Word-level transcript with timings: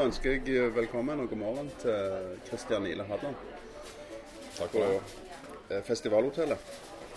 Da 0.00 0.06
ønsker 0.08 0.46
jeg 0.48 0.70
velkommen 0.72 1.20
og 1.20 1.26
god 1.28 1.36
morgen 1.36 1.66
til 1.76 2.36
Kristian 2.46 2.86
Ile 2.88 3.04
Hadland 3.04 3.34
Takk 4.56 4.70
for 4.72 4.78
det. 4.80 5.00
eh, 5.76 5.82
Festivalhotellet. 5.84 6.70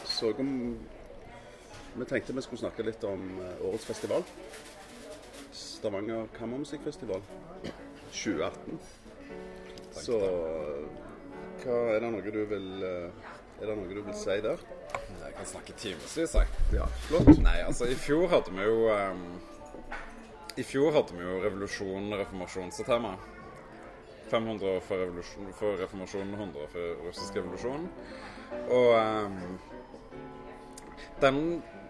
Så 0.04 0.34
om... 0.39 0.49
vi 1.95 2.07
tenkte 2.09 2.35
vi 2.35 2.43
skulle 2.43 2.59
snakke 2.59 2.84
litt 2.84 3.05
om 3.07 3.23
eh, 3.39 3.63
årets 3.70 3.85
festival. 3.88 4.27
Stavanger 5.55 6.27
Kammermusikkfestival 6.35 7.23
2018. 8.11 8.75
Så 10.02 10.20
hva 11.63 11.79
er 11.95 12.04
det 12.04 12.11
noe 12.18 12.36
du 12.36 12.43
vil 12.52 12.70
eh, 12.84 13.31
Er 13.62 13.71
det 13.71 13.79
noe 13.79 13.95
du 13.95 14.04
vil 14.09 14.20
si 14.26 14.40
der? 14.43 14.68
Jeg 15.23 15.40
kan 15.40 15.52
snakke 15.55 15.79
timevis, 15.79 16.20
jeg. 16.20 16.52
Ja, 16.76 16.91
flott. 17.07 17.31
Nei, 17.48 17.62
altså, 17.63 17.88
i 17.88 17.95
fjor 17.95 18.27
hadde 18.35 18.52
vi 18.52 18.68
jo 18.68 18.91
ehm, 18.91 19.27
I 20.55 20.63
fjor 20.63 20.91
hadde 20.93 21.16
vi 21.17 21.23
jo 21.25 21.39
revolusjon 21.41 22.12
og 22.13 22.20
reformasjon 22.20 22.71
som 22.75 22.85
tema. 22.85 23.16
500 24.30 24.67
år 24.70 24.84
for, 24.85 25.21
for 25.57 25.79
reformasjonen, 25.81 26.34
100 26.34 26.62
år 26.62 26.70
for 26.70 26.99
russisk 27.07 27.39
revolusjon. 27.39 27.88
Og 28.70 28.89
um, 28.93 29.39
den 31.21 31.39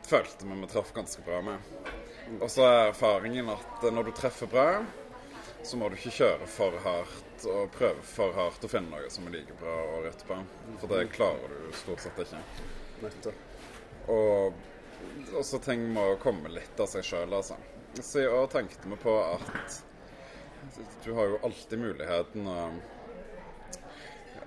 følte 0.08 0.48
vi 0.48 0.60
vi 0.62 0.70
traff 0.72 0.94
ganske 0.96 1.26
bra 1.28 1.42
med. 1.44 1.84
Og 2.40 2.48
så 2.52 2.64
er 2.70 2.90
erfaringen 2.94 3.52
at 3.52 3.84
når 3.92 4.08
du 4.08 4.14
treffer 4.16 4.48
bra, 4.48 4.68
så 5.64 5.80
må 5.80 5.90
du 5.92 5.98
ikke 6.00 6.16
kjøre 6.22 6.48
for 6.48 6.80
hardt 6.86 7.46
og 7.52 7.72
prøve 7.76 8.04
for 8.08 8.36
hardt 8.36 8.64
å 8.64 8.72
finne 8.72 8.96
noe 8.96 9.12
som 9.12 9.28
er 9.28 9.38
like 9.38 9.60
bra 9.60 9.76
året 9.98 10.16
etterpå. 10.16 10.40
For 10.80 10.92
det 10.92 11.12
klarer 11.16 11.52
du 11.52 11.76
stort 11.84 12.04
sett 12.04 12.24
ikke. 12.24 12.40
Nettopp. 13.04 13.46
Og 14.12 15.36
også 15.40 15.60
ting 15.64 15.84
må 15.92 16.14
komme 16.24 16.52
litt 16.52 16.80
av 16.80 16.92
seg 16.92 17.04
sjøl, 17.08 17.36
altså. 17.36 17.60
Så 18.02 18.20
i 18.20 18.28
år 18.28 18.48
tenkte 18.48 18.90
vi 18.90 18.96
på 18.96 19.14
at 19.24 19.84
du 21.04 21.12
har 21.14 21.28
jo 21.30 21.40
alltid 21.44 21.80
muligheten 21.80 22.48
å, 22.48 22.60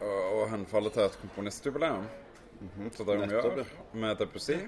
å, 0.00 0.10
å 0.10 0.46
henfalle 0.50 0.90
til 0.94 1.04
et 1.06 1.18
komponistjubileum. 1.20 2.08
Så 2.96 3.04
det 3.04 3.18
hun 3.20 3.28
vi 3.28 3.36
gjør 3.36 3.62
med 3.92 4.18
Debussy. 4.18 4.58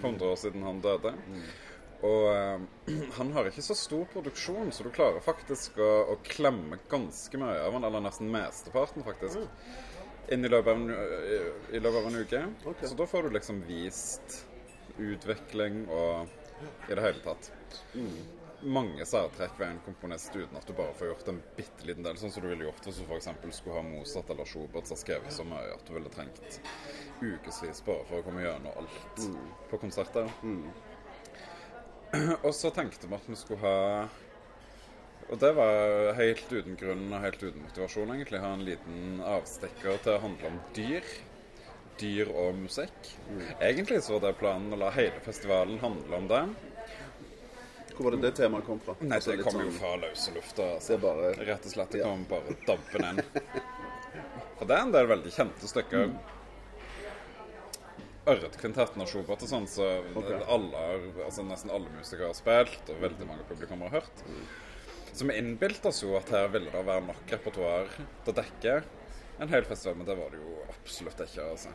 100 0.00 0.26
år 0.26 0.36
siden 0.36 0.62
han 0.62 0.80
døde. 0.80 1.12
Og 2.06 2.24
eh, 2.30 2.60
han 3.18 3.32
har 3.34 3.50
ikke 3.50 3.64
så 3.64 3.76
stor 3.76 4.06
produksjon, 4.12 4.72
så 4.72 4.86
du 4.86 4.92
klarer 4.94 5.24
faktisk 5.24 5.80
å, 5.80 5.90
å 6.14 6.18
klemme 6.28 6.78
ganske 6.90 7.40
mye 7.40 7.60
av 7.66 7.76
han, 7.76 7.88
eller 7.88 8.04
nesten 8.04 8.30
mesteparten, 8.32 9.04
faktisk. 9.06 9.42
Inn 10.32 10.44
i 10.44 10.50
løpet 10.50 10.72
av 10.72 10.80
en, 10.80 10.90
i, 10.90 11.40
i 11.76 11.80
løpet 11.80 12.00
av 12.00 12.08
en 12.10 12.20
uke. 12.22 12.42
Okay. 12.64 12.88
Så 12.90 12.98
da 12.98 13.06
får 13.08 13.26
du 13.26 13.36
liksom 13.36 13.62
vist 13.68 14.42
utvikling 14.96 15.84
og 15.92 16.45
i 16.88 16.94
det 16.94 17.02
hele 17.02 17.22
tatt. 17.24 17.52
Mange 18.64 19.04
særtrekk 19.04 19.58
ved 19.60 19.68
en 19.68 19.80
komponist 19.84 20.32
uten 20.36 20.56
at 20.56 20.66
du 20.66 20.72
bare 20.76 20.94
får 20.96 21.10
gjort 21.10 21.28
en 21.28 21.40
bitte 21.58 21.86
liten 21.86 22.06
del. 22.06 22.16
Sånn 22.16 22.32
som 22.32 22.42
du 22.42 22.48
ville 22.48 22.64
gjort 22.64 22.86
hvis 22.88 23.00
du 23.02 23.04
f.eks. 23.04 23.28
skulle 23.58 23.76
ha 23.76 23.84
Mozart 23.84 24.30
eller 24.32 24.48
Schubert 24.48 24.88
som 24.88 24.96
har 24.96 25.02
skrevet 25.02 25.36
så 25.36 25.44
mye 25.44 25.74
at 25.74 25.84
du 25.86 25.92
ville 25.94 26.12
trengt 26.14 26.60
ukevis 27.20 27.82
bare 27.84 28.04
for 28.08 28.20
å 28.20 28.24
komme 28.24 28.44
gjennom 28.46 28.80
alt 28.80 29.26
på 29.70 29.80
konserter. 29.82 30.30
Og 32.46 32.52
så 32.54 32.70
tenkte 32.72 33.10
vi 33.10 33.18
at 33.18 33.28
vi 33.28 33.36
skulle 33.36 33.60
ha 33.60 34.08
Og 35.26 35.40
det 35.42 35.52
var 35.56 36.12
helt 36.16 36.52
uten 36.52 36.76
grunn 36.78 37.08
og 37.10 37.24
helt 37.24 37.40
uten 37.42 37.64
motivasjon, 37.64 38.12
egentlig. 38.14 38.38
Ha 38.40 38.52
en 38.54 38.66
liten 38.66 39.22
avstikker 39.26 39.98
til 40.04 40.14
å 40.14 40.20
handle 40.22 40.52
om 40.52 40.60
dyr. 40.76 41.02
Dyr 42.00 42.28
og 42.28 42.54
musikk. 42.60 43.10
Egentlig 43.60 44.02
så 44.04 44.18
var 44.18 44.26
det 44.28 44.38
planen 44.40 44.72
å 44.72 44.78
la 44.80 44.90
hele 44.92 45.20
festivalen 45.24 45.78
handle 45.80 46.16
om 46.22 46.26
det. 46.28 46.42
Hvor 47.96 48.10
var 48.10 48.16
det 48.16 48.20
det 48.26 48.34
temaet 48.36 48.66
kom 48.66 48.80
fra? 48.84 48.92
Nei, 49.00 49.16
Altså, 49.16 49.32
det 49.32 49.42
kom 49.46 49.52
kom 49.54 49.62
jo 49.64 49.70
sånn- 49.70 49.78
fra 49.80 49.96
løse 50.02 50.34
lufta. 50.34 50.66
Altså. 50.74 50.98
bare 51.00 51.30
Rett 51.48 51.64
og 51.64 51.72
slett. 51.72 51.90
Det 51.90 51.98
Ja. 52.02 52.04
kom 52.10 52.24
bare 52.28 52.56
dabben 52.66 53.04
inn. 53.10 53.22
For 54.58 54.64
det 54.66 54.76
er 54.76 54.82
en 54.82 54.92
del 54.92 55.06
veldig 55.06 55.32
kjente 55.32 55.66
stykker. 55.68 56.12
Ørretkvintetten 58.26 59.00
av 59.00 59.06
Schubert 59.06 59.42
og 59.42 59.48
sånn, 59.48 59.66
så 59.70 59.86
okay. 60.18 60.40
alle, 60.50 60.80
altså 61.24 61.44
nesten 61.46 61.70
alle 61.70 61.88
musikere 61.94 62.26
har 62.32 62.34
spilt, 62.34 62.88
og 62.90 63.00
veldig 63.04 63.26
mange 63.28 63.44
publikum 63.48 63.84
har 63.86 63.90
hørt. 64.00 64.22
Så 65.14 65.24
vi 65.28 65.36
innbilte 65.38 65.86
oss 65.92 66.02
jo 66.02 66.16
at 66.18 66.28
her 66.34 66.48
ville 66.48 66.68
det 66.72 66.84
være 66.88 67.06
nok 67.06 67.30
repertoar 67.30 67.86
til 68.24 68.32
å 68.32 68.36
dekke 68.36 68.82
en 69.38 69.48
hel 69.48 69.62
festival, 69.62 69.94
men 70.00 70.06
det 70.10 70.16
var 70.18 70.30
det 70.34 70.40
jo 70.42 70.56
absolutt 70.68 71.22
ikke. 71.22 71.46
altså. 71.52 71.68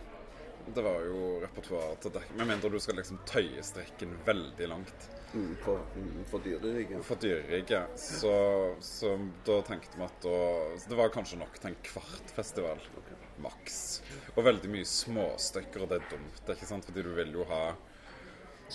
Det 0.75 0.83
var 0.85 1.01
jo 1.05 1.39
repertoar 1.41 1.95
til 2.03 2.13
dekk. 2.15 2.33
Med 2.39 2.49
mindre 2.51 2.71
du 2.73 2.79
skal 2.83 2.97
liksom 2.99 3.19
tøye 3.29 3.63
strekken 3.65 4.13
veldig 4.27 4.67
langt 4.71 5.07
mm, 5.33 5.53
for, 5.63 5.83
mm, 5.95 6.23
for 6.31 6.45
dyreriket. 6.45 7.05
for. 7.07 7.89
Så, 7.95 8.33
så 8.85 9.13
da 9.47 9.59
tenkte 9.67 9.99
vi 9.99 10.07
at 10.07 10.19
da, 10.25 10.41
det 10.87 10.99
var 10.99 11.13
kanskje 11.13 11.39
nok 11.41 11.59
til 11.59 11.71
en 11.71 11.79
kvart 11.91 12.35
festival. 12.35 12.83
Maks. 13.41 13.79
Og 14.35 14.43
veldig 14.45 14.69
mye 14.69 14.87
småstykker, 14.87 15.85
og 15.85 15.89
det 15.93 16.01
er 16.01 16.11
dumt, 16.11 16.43
ikke 16.53 16.69
sant? 16.69 16.85
Fordi 16.85 17.05
du 17.07 17.13
vil 17.17 17.33
jo 17.39 17.47
ha 17.49 17.63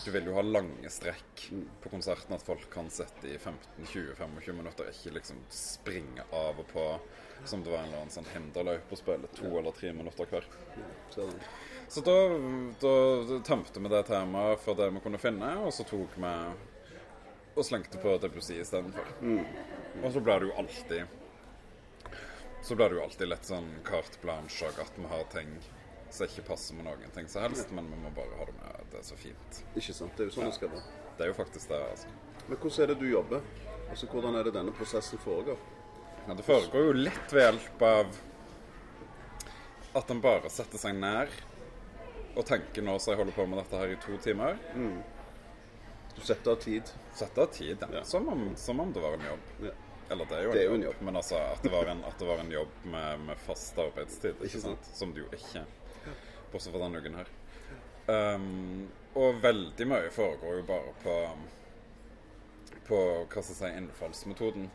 du 0.05 0.11
vil 0.11 0.27
jo 0.29 0.35
ha 0.37 0.43
lange 0.45 0.91
strekk 0.93 1.47
på 1.81 1.89
konserten, 1.89 2.35
at 2.37 2.45
folk 2.45 2.67
kan 2.73 2.91
sitte 2.93 3.31
i 3.31 3.39
15-20-25 3.39 4.53
minutter. 4.53 4.91
Ikke 4.93 5.15
liksom 5.17 5.39
springe 5.49 6.27
av 6.37 6.61
og 6.61 6.69
på 6.69 6.85
som 7.45 7.63
det 7.65 7.71
var 7.71 7.79
en 7.79 7.89
eller 7.89 8.03
annen 8.03 8.13
sånn 8.13 8.29
hinderløype 8.33 8.93
og 8.93 9.01
spille 9.01 9.31
to 9.37 9.49
eller 9.59 9.75
tre 9.77 9.93
minutter 9.97 10.29
hver. 10.31 10.47
Så, 11.15 11.29
Så 11.89 12.03
da, 12.03 12.15
da 12.83 13.39
tømte 13.47 13.81
vi 13.81 13.89
det 13.93 14.03
temaet 14.09 14.61
for 14.65 14.75
det 14.79 14.89
vi 14.97 15.03
kunne 15.05 15.21
finne, 15.23 15.53
og 15.63 15.73
så 15.75 15.87
tok 15.87 16.17
vi 16.19 16.33
og 17.57 17.65
slengte 17.65 18.01
på 18.03 18.17
Debussy 18.21 18.59
istedenfor. 18.61 19.07
Og 20.03 20.11
så 20.13 20.21
blir 20.21 20.43
det 20.43 20.51
jo 20.51 20.57
alltid 20.61 21.07
Så 22.67 22.75
ble 22.77 22.89
det 22.91 22.99
jo 22.99 23.05
alltid 23.05 23.31
litt 23.31 23.47
sånn 23.47 23.69
carte 23.87 24.19
blanche 24.21 24.67
at 24.83 24.97
vi 24.99 25.07
har 25.09 25.23
ting 25.33 25.53
som 26.11 26.27
ikke 26.27 26.43
passer 26.49 26.75
med 26.75 26.87
noen 26.89 27.13
ting 27.15 27.29
som 27.31 27.43
helst, 27.47 27.71
men 27.75 27.87
vi 27.91 27.99
må 28.03 28.11
bare 28.17 28.35
ha 28.41 28.45
det 28.49 28.55
med. 28.59 28.75
at 28.81 28.91
Det 28.93 28.99
er 28.99 29.07
så 29.07 29.17
fint. 29.19 29.63
ikke 29.77 29.95
sant? 29.95 30.13
Det 30.17 30.25
er 30.25 30.31
jo 30.31 30.35
sånn 30.37 30.51
det 30.51 30.57
skal 30.59 30.71
være. 30.75 30.85
Det 31.17 31.25
er 31.25 31.31
jo 31.31 31.37
faktisk 31.39 31.71
det, 31.71 31.81
altså. 31.93 32.13
Men 32.49 32.59
hvordan 32.63 32.83
er 32.83 32.93
det 32.93 32.99
du 33.01 33.07
jobber? 33.11 33.43
Altså, 33.91 34.07
Hvordan 34.11 34.37
er 34.39 34.45
det 34.47 34.55
denne 34.55 34.75
prosessen 34.75 35.19
foregår? 35.23 35.59
Ja, 36.27 36.35
det 36.35 36.45
foregår 36.47 36.89
jo 36.89 36.93
litt 36.99 37.33
ved 37.33 37.45
hjelp 37.47 37.83
av 37.87 38.17
at 39.97 40.11
en 40.11 40.21
bare 40.21 40.51
setter 40.51 40.79
seg 40.83 40.99
ned 40.99 41.31
og 42.37 42.45
tenker 42.47 42.85
nå 42.85 42.99
så 43.01 43.15
jeg 43.15 43.21
holder 43.23 43.37
på 43.37 43.47
med 43.49 43.59
dette 43.63 43.81
her 43.81 43.93
i 43.95 43.99
to 44.03 44.19
timer. 44.23 44.59
Du 46.17 46.21
setter 46.25 46.53
av 46.53 46.61
tid. 46.63 46.91
Setter 47.17 47.43
av 47.43 47.51
tid, 47.53 47.85
ja. 47.93 48.03
Som, 48.05 48.29
om, 48.33 48.47
som 48.57 48.81
om 48.81 48.93
det 48.93 49.01
var 49.05 49.17
en 49.19 49.25
jobb. 49.31 49.51
Ja. 49.67 49.73
Eller 50.11 50.29
det 50.31 50.37
er 50.39 50.45
jo 50.45 50.51
en, 50.51 50.55
Det 50.55 50.61
er 50.63 50.69
jo 50.69 50.75
en 50.77 50.83
jobb, 50.87 50.95
jobb. 50.95 51.03
men 51.09 51.17
altså 51.19 51.39
at 51.41 51.63
det 51.67 51.73
var 51.73 51.89
en, 51.91 52.05
det 52.19 52.27
var 52.29 52.39
en 52.45 52.53
jobb 52.53 52.77
med, 52.93 53.21
med 53.27 53.41
fast 53.43 53.79
arbeidstid, 53.83 54.37
ikke, 54.37 54.47
Ikke 54.47 54.61
sant? 54.63 54.85
sant? 54.87 54.97
Som 55.01 55.13
det 55.17 55.25
jo 55.25 55.31
ikke 55.35 55.65
Bortsett 56.53 56.73
fra 56.77 56.83
denne 56.85 57.01
uken 57.03 57.17
her. 57.19 57.33
Um, 58.07 58.85
og 59.19 59.41
veldig 59.43 59.87
mye 59.91 60.13
foregår 60.15 60.61
jo 60.61 60.67
bare 60.69 60.93
på 61.03 61.15
På 62.87 62.99
hva 63.27 63.43
skal 63.43 63.51
jeg 63.51 63.59
si, 63.59 63.71
innfallsmetoden. 63.81 64.69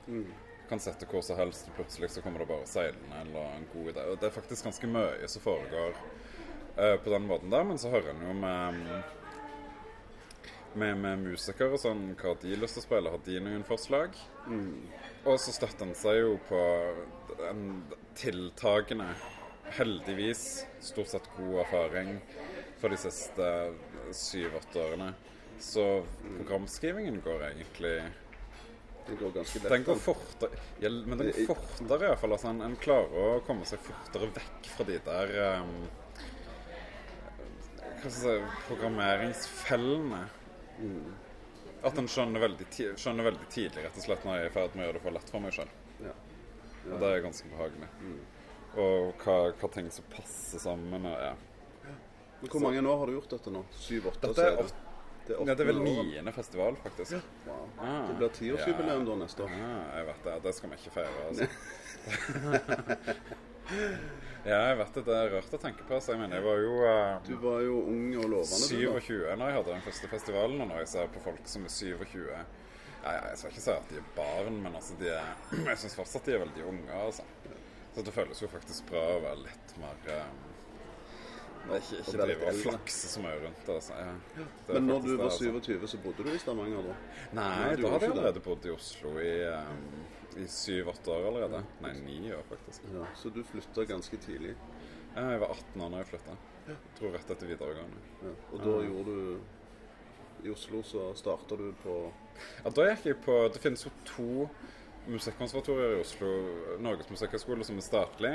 Kan 0.67 0.81
sette 0.83 1.07
hvor 1.07 1.23
som 1.23 1.39
helst, 1.39 1.69
og 1.71 1.77
plutselig 1.79 2.09
så 2.11 2.23
kommer 2.25 2.43
det 2.43 2.49
bare 2.51 2.67
seilende 2.67 3.21
eller 3.23 3.55
en 3.55 3.69
god 3.71 3.93
idé. 3.93 4.03
Og 4.11 4.19
det 4.19 4.27
er 4.27 4.35
faktisk 4.35 4.67
ganske 4.67 4.87
mye 4.91 5.29
som 5.31 5.43
foregår 5.45 5.95
eh, 6.77 6.95
på 7.01 7.13
den 7.13 7.27
måten 7.29 7.51
der, 7.53 7.65
men 7.67 7.81
så 7.81 7.91
hører 7.93 8.13
en 8.13 8.27
jo 8.27 8.37
med 8.41 9.03
med, 10.73 10.97
med 10.97 11.19
musikere 11.19 11.75
og 11.75 11.81
sånn, 11.81 12.03
hva 12.19 12.33
de 12.41 12.53
har 12.53 12.61
lyst 12.61 12.77
til 12.77 12.83
å 12.83 12.85
spille. 12.85 13.11
Har 13.11 13.23
de 13.25 13.39
noen 13.43 13.65
forslag? 13.67 14.15
Og 15.27 15.37
så 15.41 15.53
støtter 15.55 15.87
en 15.87 15.97
seg 15.97 16.21
jo 16.21 16.37
på 16.47 16.61
en 17.49 17.65
tiltagende, 18.19 19.09
heldigvis, 19.77 20.65
stort 20.83 21.11
sett 21.11 21.27
god 21.37 21.61
erfaring 21.65 22.17
for 22.81 22.91
de 22.91 22.99
siste 22.99 23.51
syv-åtte 24.15 24.81
årene. 24.81 25.11
Så 25.61 25.85
programskrivingen 26.23 27.21
går 27.23 27.47
egentlig 27.51 27.95
den 29.07 29.17
går 29.17 29.31
ganske 29.35 29.59
lett. 29.59 29.71
Den 29.73 29.83
går 29.83 29.97
fortere 29.97 30.57
ja, 30.79 30.89
Men 30.89 31.17
den 31.17 31.31
går 31.33 31.47
fortere 31.49 32.07
iallfall. 32.07 32.35
Altså, 32.35 32.51
en, 32.51 32.61
en 32.65 32.75
klarer 32.81 33.17
å 33.17 33.39
komme 33.45 33.65
seg 33.69 33.81
fortere 33.85 34.29
vekk 34.35 34.69
fra 34.75 34.85
de 34.87 34.97
der 35.05 35.33
um, 35.61 35.73
si 38.09 38.35
Programmeringsfellene. 38.67 40.21
At 41.83 41.97
en 41.97 42.09
skjønner 42.09 42.41
veldig, 42.41 42.67
skjønner 42.97 43.25
veldig 43.31 43.47
tidlig 43.53 43.85
rett 43.85 43.97
og 43.97 44.03
slett 44.05 44.25
når 44.25 44.37
jeg 44.37 44.45
er 44.45 44.51
i 44.51 44.53
ferd 44.53 44.75
med 44.75 44.83
å 44.83 44.87
gjøre 44.87 44.97
det 44.99 45.03
for 45.05 45.17
lett 45.17 45.33
for 45.33 45.43
meg 45.43 45.55
sjøl. 45.55 45.71
Ja. 46.01 46.13
Og 46.89 46.95
det 47.01 47.09
er 47.09 47.23
ganske 47.25 47.49
behagelig. 47.51 47.89
Og 48.81 49.23
hva, 49.23 49.37
hva 49.59 49.71
ting 49.73 49.89
som 49.93 50.07
passer 50.13 50.61
sammen. 50.61 51.05
Og, 51.09 51.17
ja. 51.21 51.33
Men 52.41 52.53
Hvor 52.53 52.63
mange 52.63 52.81
år 52.81 52.97
har 53.03 53.11
du 53.11 53.17
gjort 53.19 53.35
dette 53.35 53.53
nå? 53.53 53.61
Syv-åtte? 53.83 54.31
Dette 54.31 54.47
er 54.47 54.55
det 54.61 55.37
Ja, 55.37 55.53
det 55.53 55.61
er 55.61 55.69
vel 55.69 55.83
niende 55.85 56.31
festival, 56.33 56.75
faktisk. 56.81 57.19
Wow. 57.45 57.67
Ah, 57.77 58.07
Det 58.09 58.17
blir 58.17 58.33
tiårsjubileum 58.39 59.05
da 59.05 59.19
neste 59.21 59.45
år. 59.45 59.53
Ja, 59.53 59.75
jeg 59.99 60.09
vet 60.09 60.25
det. 60.25 60.35
Det 60.47 60.53
skal 60.57 60.73
vi 60.73 60.81
ikke 60.81 60.95
feire, 60.97 61.17
altså. 61.29 61.45
ja, 64.45 64.57
jeg 64.71 64.77
vet 64.79 64.95
det. 64.97 65.03
Det 65.05 65.17
er 65.17 65.29
rørt 65.35 65.53
å 65.53 65.59
tenke 65.61 65.85
på. 65.87 65.99
Så 66.01 66.15
jeg 66.15 66.21
mener, 66.21 66.39
jeg 66.39 66.45
var 66.47 66.63
jo 66.63 66.73
eh, 66.89 67.17
Du 67.27 67.35
var 67.43 67.61
jo 67.65 67.77
ung 67.91 68.07
og 68.17 68.27
lovende. 68.33 68.69
du 68.69 68.85
da. 68.87 68.99
27 69.01 69.37
når 69.37 69.45
jeg 69.51 69.57
hadde 69.59 69.75
den 69.75 69.85
første 69.85 70.11
festivalen, 70.11 70.61
og 70.65 70.71
når 70.71 70.83
jeg 70.83 70.91
ser 70.95 71.11
på 71.13 71.23
folk 71.27 71.47
som 71.51 71.65
er 71.67 71.73
27 71.75 72.23
Ja, 72.31 72.43
ja, 73.15 73.21
jeg 73.31 73.37
skal 73.41 73.49
ikke 73.53 73.63
si 73.65 73.73
at 73.73 73.89
de 73.89 73.97
er 73.97 74.09
barn, 74.17 74.61
men 74.61 74.75
altså 74.77 74.97
de 74.99 75.09
er 75.13 75.29
Jeg 75.71 75.77
syns 75.83 75.95
fortsatt 75.97 76.25
de 76.29 76.35
er 76.37 76.43
veldig 76.45 76.65
unge, 76.73 76.93
altså. 77.01 77.25
Så 77.95 78.05
det 78.07 78.13
føles 78.15 78.39
jo 78.41 78.47
faktisk 78.47 78.87
bra 78.91 79.01
å 79.17 79.21
være 79.25 79.41
litt 79.43 79.71
mer 79.81 80.11
um, 80.15 80.37
Ikke, 81.75 81.97
ikke 81.99 82.13
Og 82.13 82.21
drive 82.21 82.45
og 82.53 82.59
flakse 82.61 83.09
så 83.11 83.21
mye 83.23 83.39
rundt. 83.41 83.67
Altså. 83.69 83.97
Ja. 83.99 84.13
Det 84.37 84.71
er 84.71 84.77
Men 84.79 84.87
når 84.89 85.01
du 85.03 85.09
det, 85.11 85.17
var 85.19 85.27
altså. 85.27 85.49
27, 85.59 85.87
så 85.91 85.99
bodde 86.05 86.23
du 86.25 86.31
i 86.31 86.39
Stavanger 86.39 86.87
da? 86.87 86.95
Nei, 87.35 87.49
Nei, 87.51 87.75
da 87.81 87.91
hadde 87.91 88.07
jeg 88.07 88.15
allerede 88.15 88.43
bodd 88.45 88.65
i 88.69 88.71
Oslo 88.73 89.11
i, 89.19 89.33
um, 89.51 90.05
i 90.37 90.45
syv-åtte 90.47 91.11
år 91.11 91.27
allerede. 91.31 91.63
Nei, 91.81 91.93
ni 92.05 92.31
år 92.33 92.43
faktisk. 92.49 92.83
Ja, 92.93 93.05
så 93.15 93.29
du 93.33 93.41
flytta 93.43 93.85
ganske 93.89 94.17
tidlig. 94.17 94.55
Ja, 95.15 95.31
Jeg 95.31 95.39
var 95.41 95.49
18 95.55 95.81
år 95.81 95.89
da 95.91 95.97
jeg 95.97 96.07
flytta. 96.13 96.37
Tror 96.99 97.11
rett 97.17 97.31
etter 97.33 97.47
videregående. 97.49 98.03
Ja. 98.23 98.33
Og 98.53 98.59
da 98.63 98.75
gjorde 98.85 99.15
du 99.17 100.47
I 100.47 100.51
Oslo 100.53 100.79
så 100.87 101.09
starta 101.17 101.57
du 101.57 101.71
på 101.83 101.95
Ja, 102.63 102.69
da 102.69 102.85
gikk 102.87 103.03
jeg 103.05 103.17
på 103.25 103.35
Det 103.53 103.59
finnes 103.61 103.83
jo 103.85 103.91
to 104.05 104.49
musikkonservatorier 105.11 105.97
i 105.97 106.01
Oslo. 106.01 106.29
Norges 106.79 107.09
musikkhøgskole 107.11 107.65
som 107.65 107.77
er 107.81 107.85
statlig, 107.85 108.33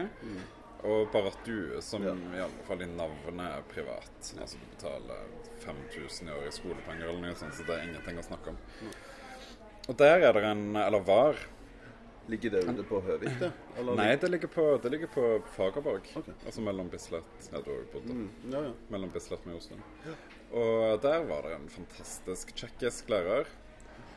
og 0.87 1.08
Barrat 1.12 1.38
Due 1.46 1.81
som 1.82 2.02
Ja. 2.04 2.12
i 2.14 2.40
alle 2.42 2.64
fall 2.66 2.82
i 2.82 2.87
navnet 2.87 3.40
er 3.46 3.62
privat. 3.72 4.10
Altså 4.40 4.58
du 4.58 4.66
betaler 4.75 5.26
5000 5.64 6.28
i 6.28 6.32
året 6.32 6.49
i 6.52 6.56
skolepenger 6.60 7.08
eller 7.08 7.20
noe 7.20 7.34
sånt, 7.34 7.54
så 7.54 7.64
det 7.66 7.78
er 7.78 7.88
ingenting 7.88 8.19
å 8.19 8.26
snakke 8.26 8.50
om. 8.50 8.58
Og 9.88 9.96
der 9.96 10.19
er 10.20 10.32
det 10.32 10.44
en 10.44 10.76
Eller 10.76 11.00
var. 11.00 11.37
Ligger 12.28 12.50
det 12.50 12.62
ute 12.67 12.82
på 12.88 12.99
Høvik, 13.06 13.37
det? 13.38 13.52
Eller- 13.78 13.94
Nei, 14.00 14.17
det 14.19 14.28
ligger 14.32 14.49
på, 14.50 14.64
det 14.82 14.90
ligger 14.90 15.06
på 15.14 15.26
Fagerborg. 15.55 16.08
Okay. 16.19 16.34
Altså 16.44 16.61
mellom 16.67 16.88
Bislett 16.90 17.50
Ja, 17.52 17.61
du 17.62 17.70
har 17.70 17.76
jo 17.78 17.87
bodd 17.93 18.08
der. 18.08 18.14
Mm, 18.14 18.31
ja, 18.50 18.62
ja. 18.67 18.73
mellom 18.90 19.12
Bislett 19.14 19.44
og 19.46 19.52
Mjøsund. 19.52 20.17
Og 20.58 21.00
der 21.05 21.23
var 21.28 21.43
det 21.46 21.52
en 21.55 21.69
fantastisk 21.70 22.50
tsjekkisk 22.56 23.08
lærer 23.14 23.46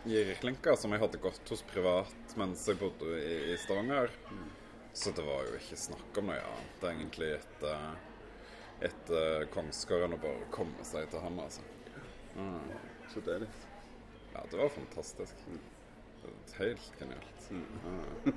i 0.09 0.23
Klinka, 0.41 0.73
som 0.79 0.91
jeg 0.95 1.01
hadde 1.03 1.21
gått 1.21 1.49
hos 1.53 1.61
privat 1.69 2.35
mens 2.39 2.65
jeg 2.67 2.79
bodde 2.81 3.13
i, 3.19 3.53
i 3.53 3.57
Stavanger. 3.61 4.09
Så 4.93 5.11
det 5.15 5.21
var 5.27 5.45
jo 5.45 5.57
ikke 5.59 5.77
snakk 5.77 6.17
om 6.17 6.31
noe 6.31 6.39
annet 6.41 6.85
egentlig 6.89 7.33
etter, 7.35 7.89
etter 8.89 9.45
Kongsgården 9.53 10.15
å 10.17 10.21
bare 10.23 10.47
komme 10.55 10.81
seg 10.87 11.09
til 11.11 11.21
han, 11.21 11.37
altså. 11.45 11.61
Så 13.13 13.21
det 13.25 13.35
er 13.35 13.43
litt 13.45 13.65
Ja, 14.33 14.43
det 14.49 14.57
var 14.59 14.69
fantastisk. 14.69 15.35
Var 15.49 15.57
Helt 16.59 16.93
genialt. 16.99 17.49
Ja. 17.51 18.31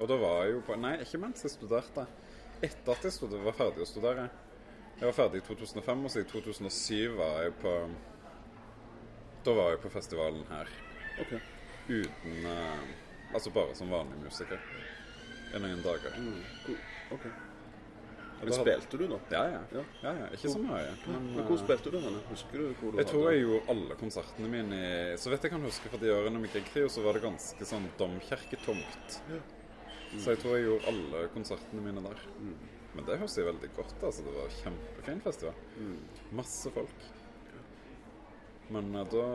Og 0.00 0.08
da 0.08 0.16
var 0.16 0.44
jeg 0.44 0.54
jo 0.56 0.62
på 0.64 0.76
Nei, 0.80 0.94
ikke 1.04 1.20
mens 1.22 1.44
jeg 1.44 1.52
studerte. 1.52 2.06
Etter 2.60 2.94
at 2.94 3.04
jeg 3.04 3.14
studerte, 3.14 3.44
var 3.46 3.56
ferdig 3.58 3.84
å 3.84 3.88
studere. 3.88 4.28
Jeg 5.00 5.06
var 5.08 5.16
ferdig 5.16 5.42
i 5.42 5.46
2005, 5.46 6.04
og 6.04 6.12
så 6.12 6.22
i 6.22 6.28
2007 6.28 7.14
var 7.16 7.44
jeg 7.44 7.54
på 7.60 7.74
Da 9.44 9.54
var 9.56 9.70
jeg 9.74 9.82
på 9.84 9.92
festivalen 9.92 10.42
her. 10.50 10.72
OK. 11.22 11.36
Uten 11.90 12.50
eh, 12.50 12.90
Altså 13.34 13.52
bare 13.54 13.74
som 13.78 13.92
vanlig 13.92 14.18
musiker. 14.24 14.58
En 15.54 15.64
og 15.64 15.70
en 15.70 15.82
dager. 15.84 16.18
Mm, 16.18 16.42
cool. 16.66 17.30
Men 18.40 18.54
spilte 18.56 18.96
du, 18.96 19.04
da? 19.10 19.18
Ja, 19.34 19.42
ja. 19.52 19.60
Ja. 19.74 19.82
ja, 20.02 20.12
ja. 20.16 20.26
Ikke 20.32 20.48
så 20.54 20.60
mye. 20.62 20.92
Men, 21.06 21.26
Men 21.34 21.44
hvor 21.44 21.56
eh, 21.58 21.62
spilte 21.62 21.92
du 21.92 21.98
henne? 22.00 22.22
Husker 22.30 22.62
du 22.62 22.74
hvor 22.80 22.94
du 22.94 23.00
Jeg 23.02 23.08
tror 23.10 23.26
jeg 23.28 23.42
gjorde 23.44 23.74
alle 23.74 23.96
konsertene 24.00 24.50
mine 24.54 24.78
i 24.80 25.16
Så 25.20 25.32
vidt 25.32 25.44
jeg 25.44 25.52
kan 25.52 25.66
huske 25.68 25.92
fra 25.92 26.00
de 26.00 26.12
årene 26.14 26.40
med 26.40 26.52
Griegtrio, 26.54 26.88
så 26.88 27.04
var 27.04 27.18
det 27.18 27.24
ganske 27.26 27.68
sånn 27.68 27.88
domkirketomt. 28.00 29.18
Så 30.16 30.32
jeg 30.32 30.40
tror 30.42 30.56
jeg 30.56 30.66
gjorde 30.70 30.92
alle 30.94 31.24
konsertene 31.34 31.84
mine 31.84 32.04
der. 32.08 32.24
Men 32.94 33.06
det 33.06 33.18
husker 33.20 33.44
jeg 33.44 33.50
veldig 33.52 33.72
godt. 33.76 33.96
altså 34.02 34.24
Det 34.26 34.32
var 34.38 34.56
kjempefin 34.62 35.20
festival. 35.26 35.60
Masse 36.40 36.72
folk. 36.74 37.04
Men 38.70 38.94
eh, 38.94 39.06
da 39.12 39.26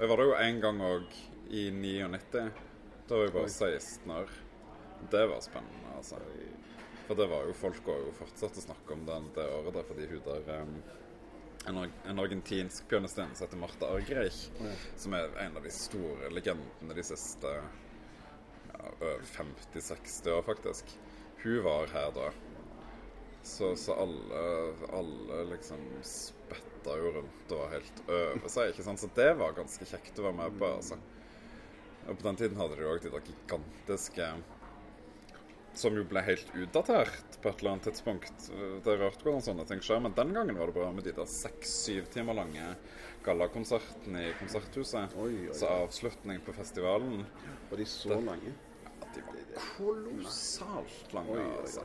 Jeg 0.00 0.08
var 0.08 0.16
der 0.16 0.30
jo 0.30 0.38
en 0.38 0.62
gang 0.62 0.80
òg 0.86 1.18
i 1.50 1.66
99. 1.74 2.46
Da 3.10 3.18
var 3.18 3.26
jeg 3.26 3.34
bare 3.34 3.50
16 3.50 4.14
år. 4.14 4.32
Det 5.10 5.22
var 5.28 5.40
spennende, 5.42 5.96
altså. 5.96 6.20
For 7.10 7.18
det 7.18 7.26
var 7.26 7.42
jo 7.42 7.54
folk 7.58 7.78
går 7.82 8.04
jo 8.04 8.10
fortsatt 8.14 8.58
å 8.60 8.62
snakke 8.62 8.94
om 8.94 9.00
den, 9.02 9.24
det 9.34 9.42
året 9.50 9.74
der, 9.74 9.86
fordi 9.88 10.04
hun 10.12 10.20
der 10.22 10.44
um, 10.60 10.76
en, 11.66 11.78
en 12.06 12.20
argentinsk 12.22 12.84
pianistinne 12.86 13.34
som 13.34 13.48
heter 13.48 13.58
Martha 13.58 13.88
ja. 14.06 14.28
som 14.94 15.16
er 15.18 15.34
en 15.42 15.58
av 15.58 15.66
de 15.66 15.72
store 15.74 16.30
legendene 16.30 16.94
de 16.94 17.04
siste 17.08 17.50
ja, 17.50 18.92
50-60 19.32 20.30
år, 20.36 20.44
faktisk. 20.46 20.94
Hun 21.42 21.58
var 21.66 21.90
her 21.96 22.14
da. 22.14 22.28
Så, 23.42 23.72
så 23.74 23.98
alle, 24.04 24.44
alle 24.94 25.42
liksom 25.50 25.82
spetta 26.06 26.94
jo 26.94 27.10
rundt 27.18 27.56
og 27.56 27.64
var 27.64 27.74
helt 27.74 28.04
over 28.06 28.46
seg, 28.54 28.70
ikke 28.70 28.86
sant. 28.86 29.02
Så 29.02 29.10
det 29.18 29.32
var 29.42 29.58
ganske 29.58 29.90
kjekt 29.96 30.22
å 30.22 30.28
være 30.28 30.44
med 30.44 30.62
på, 30.62 30.70
altså. 30.78 31.02
Og 32.06 32.14
på 32.14 32.30
den 32.30 32.38
tiden 32.44 32.62
hadde 32.62 32.78
de 32.78 32.86
òg 32.86 33.02
de 33.02 33.16
der 33.18 33.30
gigantiske 33.34 34.32
som 35.80 35.96
jo 35.96 36.04
ble 36.08 36.20
helt 36.26 36.50
utdatert 36.60 37.38
på 37.40 37.48
et 37.50 37.62
eller 37.62 37.74
annet 37.74 37.86
tidspunkt. 37.88 38.48
Det 38.84 38.92
er 38.92 39.00
rart 39.00 39.22
hvordan 39.24 39.44
sånne 39.44 39.64
ting 39.68 39.80
skjer, 39.84 40.02
men 40.04 40.14
den 40.16 40.34
gangen 40.36 40.58
var 40.60 40.70
det 40.70 40.76
bra 40.76 40.90
med 40.92 41.06
de 41.08 41.14
der 41.16 41.28
seks-syv 41.30 42.10
timer 42.12 42.36
lange 42.36 42.74
gallakonsertene 43.24 44.26
i 44.30 44.34
Konserthuset. 44.38 45.16
Oi, 45.20 45.32
oi, 45.48 45.54
Så 45.56 45.68
avslutning 45.68 46.40
på 46.44 46.54
festivalen 46.56 47.24
Var 47.70 47.80
de 47.82 47.86
så 47.88 48.16
lange? 48.20 48.52
ja, 48.84 49.10
De 49.14 49.24
var 49.26 49.40
kolossalt 49.76 51.12
lange, 51.16 51.36
Oi, 51.36 51.42
oi, 51.44 51.50
oi. 51.50 51.60
altså. 51.64 51.84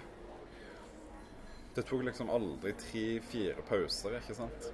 Det 1.75 1.83
tok 1.89 2.05
liksom 2.07 2.29
aldri 2.31 2.71
tre-fire 2.79 3.63
pauser, 3.67 4.15
ikke 4.21 4.35
sant? 4.37 4.69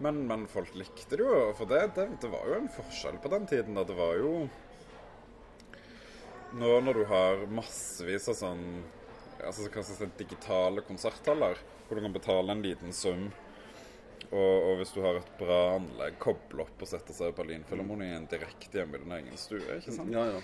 Men, 0.00 0.22
men 0.30 0.46
folk 0.48 0.72
likte 0.80 1.18
det 1.20 1.26
jo, 1.26 1.50
for 1.58 1.68
det, 1.68 1.82
det, 1.98 2.06
det 2.22 2.30
var 2.32 2.46
jo 2.48 2.54
en 2.62 2.70
forskjell 2.72 3.18
på 3.20 3.28
den 3.34 3.44
tiden. 3.50 3.76
da 3.76 3.84
Det 3.84 3.96
var 3.98 4.16
jo 4.16 4.30
Nå 6.58 6.70
når 6.82 6.98
du 6.98 7.04
har 7.10 7.44
massevis 7.54 8.26
av 8.32 8.38
sånn 8.38 8.64
altså 9.40 9.66
hva 9.68 9.82
skal 9.84 9.94
jeg 9.94 9.98
si, 10.00 10.08
digitale 10.18 10.82
konserthaller, 10.84 11.60
hvor 11.86 11.96
du 11.96 12.04
kan 12.04 12.14
betale 12.14 12.52
en 12.54 12.64
liten 12.64 12.92
sum, 12.96 13.28
og, 14.30 14.36
og 14.36 14.74
hvis 14.78 14.92
du 14.94 15.00
har 15.02 15.18
et 15.18 15.30
bra 15.40 15.60
anlegg, 15.76 16.18
koble 16.22 16.66
opp 16.66 16.84
og 16.84 16.90
sette 16.90 17.14
seg 17.16 17.32
i 17.32 17.36
Berlinfilharmonien 17.38 18.28
direkte 18.30 18.82
hjemme 18.82 18.98
i 18.98 19.04
din 19.04 19.14
egen 19.16 19.40
stue, 19.40 19.62
ikke 19.78 19.94
sant? 19.96 20.12
Ja, 20.14 20.26
ja. 20.36 20.42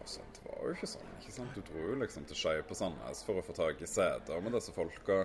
Altså, 0.00 0.22
det 0.36 0.44
var 0.46 0.60
jo 0.64 0.74
ikke 0.76 0.88
sånn. 0.88 1.08
ikke 1.20 1.34
sant? 1.34 1.56
Du 1.56 1.64
dro 1.66 1.86
jo 1.90 1.96
liksom 2.00 2.26
til 2.28 2.38
Skei 2.38 2.60
på 2.66 2.76
Sandnes 2.78 3.24
for 3.26 3.40
å 3.40 3.44
få 3.44 3.56
tak 3.56 3.82
i 3.82 3.88
CD-er 3.90 4.44
med 4.44 4.54
disse 4.56 4.72
folka. 4.76 5.24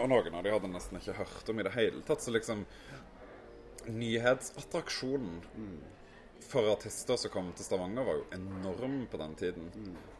Og 0.00 0.08
noen 0.10 0.34
av 0.36 0.42
de 0.44 0.54
hadde 0.54 0.72
nesten 0.72 0.98
ikke 0.98 1.18
hørt 1.20 1.52
om 1.52 1.60
i 1.60 1.66
det 1.68 1.74
hele 1.76 2.02
tatt. 2.08 2.24
Så 2.24 2.34
liksom 2.34 2.64
Nyhetsattraksjonen 3.90 5.38
for 6.44 6.68
artister 6.72 7.16
som 7.20 7.30
kom 7.30 7.48
til 7.56 7.66
Stavanger, 7.66 8.04
var 8.06 8.18
jo 8.18 8.24
enorm 8.36 9.06
på 9.10 9.20
den 9.20 9.34
tiden. 9.40 9.70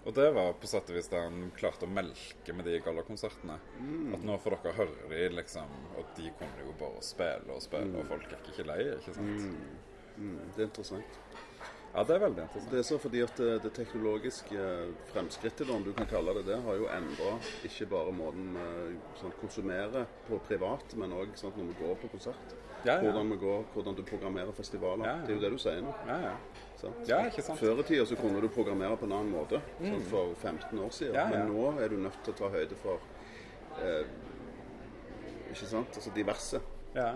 Og 0.04 0.14
det 0.16 0.28
var 0.36 0.52
på 0.60 0.68
sett 0.70 0.90
og 0.90 0.96
vis 0.96 1.10
det 1.12 1.20
han 1.20 1.50
klarte 1.56 1.88
å 1.88 1.92
melke 1.92 2.54
med 2.56 2.68
de 2.68 2.78
gallakonsertene. 2.84 3.58
At 4.14 4.26
nå 4.26 4.38
får 4.42 4.56
dere 4.58 4.76
høre 4.78 5.10
de, 5.12 5.22
liksom. 5.36 5.76
Og 5.96 6.14
de 6.16 6.32
kunne 6.38 6.66
jo 6.66 6.74
bare 6.80 7.04
spille 7.04 7.56
og 7.56 7.62
spille, 7.64 7.92
og 8.00 8.10
folk 8.10 8.32
er 8.32 8.50
ikke 8.52 8.68
lei, 8.68 8.80
ikke 8.96 9.16
sant. 9.16 9.46
Mm, 10.16 10.38
det 10.56 10.64
er 10.64 10.68
interessant. 10.68 11.20
Ja, 11.90 12.04
det 12.06 12.14
er 12.14 12.20
veldig 12.22 12.42
interessant. 12.44 12.70
Det 12.70 12.78
er 12.78 12.86
så 12.86 12.96
fordi 13.02 13.20
at 13.24 13.38
det, 13.40 13.50
det 13.64 13.70
teknologiske 13.74 14.66
fremskrittet, 15.10 15.70
om 15.74 15.82
du 15.82 15.90
kan 15.96 16.06
kalle 16.10 16.36
det 16.38 16.44
det, 16.46 16.58
har 16.62 16.76
jo 16.78 16.86
endra 16.94 17.32
ikke 17.66 17.88
bare 17.90 18.12
måten 18.14 18.52
vi 18.54 18.98
sånn, 19.18 19.34
konsumerer 19.40 20.06
på 20.28 20.38
privat, 20.46 20.94
men 21.00 21.16
òg 21.18 21.34
sånn, 21.40 21.56
når 21.56 21.72
vi 21.72 21.78
går 21.80 21.96
på 22.04 22.12
konsert. 22.12 22.54
Ja, 22.84 22.94
ja. 22.94 23.00
Hvordan, 23.02 23.32
går, 23.38 23.64
hvordan 23.74 23.96
du 23.98 24.02
programmerer 24.06 24.52
festivaler. 24.56 25.08
Ja. 25.08 25.16
Det 25.26 25.34
er 25.34 25.36
jo 25.36 25.42
det 25.42 25.50
du 25.52 25.58
sier 25.60 25.82
nå. 25.84 25.94
Før 27.58 27.82
i 27.82 27.86
tida 27.90 28.06
så 28.08 28.16
kunne 28.16 28.40
du 28.40 28.48
programmere 28.54 28.96
på 28.96 29.08
en 29.08 29.16
annen 29.18 29.34
måte, 29.34 29.60
sånn 29.82 30.06
for 30.08 30.30
15 30.38 30.78
år 30.80 30.94
siden. 30.96 31.34
Men 31.34 31.50
nå 31.50 31.74
er 31.82 31.90
du 31.92 31.98
nødt 32.00 32.22
til 32.24 32.32
å 32.32 32.38
ta 32.38 32.52
høyde 32.54 32.78
for 32.80 33.02
eh, 33.82 34.06
Ikke 35.50 35.66
sant? 35.66 35.98
Altså 35.98 36.14
diverse. 36.14 36.62
Ja, 36.94 37.10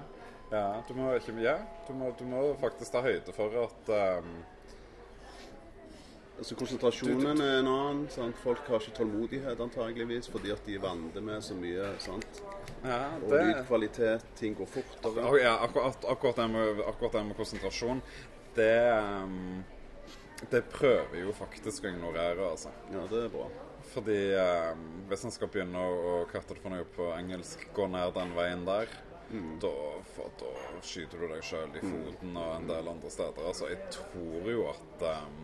ja 0.51 0.67
du 0.89 0.93
må 0.99 1.15
ikke 1.17 1.39
Ja, 1.41 1.57
du 1.87 1.95
må, 1.97 2.11
du 2.19 2.27
må 2.29 2.43
faktisk 2.61 2.93
ta 2.93 3.01
høyde 3.07 3.33
for 3.33 3.57
at 3.63 3.95
ehm, 3.95 4.35
Altså 6.35 6.57
Konsentrasjonen 6.59 7.41
er 7.41 7.59
en 7.61 7.69
annen. 7.71 8.01
Sant? 8.11 8.37
Folk 8.43 8.67
har 8.69 8.83
ikke 8.83 8.97
tålmodighet 8.99 9.61
antageligvis 9.63 10.27
fordi 10.33 10.51
at 10.51 10.65
de 10.67 10.75
er 10.75 10.83
vant 10.83 11.15
med 11.23 11.45
så 11.47 11.55
mye. 11.55 11.93
sant? 12.03 12.41
Ja, 12.85 12.99
Og 13.23 13.31
lydkvalitet, 13.33 14.25
ting 14.37 14.57
går 14.59 14.67
fortere. 14.67 15.23
Ak- 15.29 15.39
ja, 15.41 15.55
akkurat, 15.65 16.05
akkurat, 16.11 16.37
det 16.43 16.49
med, 16.51 16.83
akkurat 16.91 17.13
det 17.13 17.25
med 17.29 17.37
konsentrasjon, 17.39 18.03
det 18.57 18.93
um, 19.25 19.65
Det 20.51 20.65
prøver 20.69 21.21
jo 21.23 21.33
faktisk 21.33 21.87
å 21.87 21.93
ignorere, 21.95 22.51
altså. 22.51 22.69
Ja, 22.93 23.07
det 23.09 23.23
er 23.25 23.31
bra. 23.33 23.47
Fordi 23.95 24.19
um, 24.35 24.85
hvis 25.09 25.25
en 25.25 25.33
skal 25.33 25.49
begynne 25.55 25.79
å, 25.81 25.95
å 25.95 26.15
heter 26.35 26.59
det 26.59 26.63
for 26.65 26.75
noe 26.75 26.85
på 26.97 27.07
engelsk, 27.15 27.63
gå 27.73 27.87
ned 27.89 28.13
den 28.19 28.35
veien 28.37 28.67
der, 28.67 28.91
da, 29.63 29.71
for, 30.15 30.29
da 30.39 30.51
skyter 30.85 31.19
du 31.23 31.29
deg 31.31 31.43
sjøl 31.47 31.73
i 31.79 31.81
foten 31.81 32.37
og 32.37 32.51
en 32.59 32.67
del 32.69 32.91
andre 32.91 33.11
steder. 33.11 33.47
Altså, 33.49 33.71
jeg 33.73 33.81
tror 33.95 34.51
jo 34.51 34.67
at 34.71 35.07
ehm, 35.15 35.39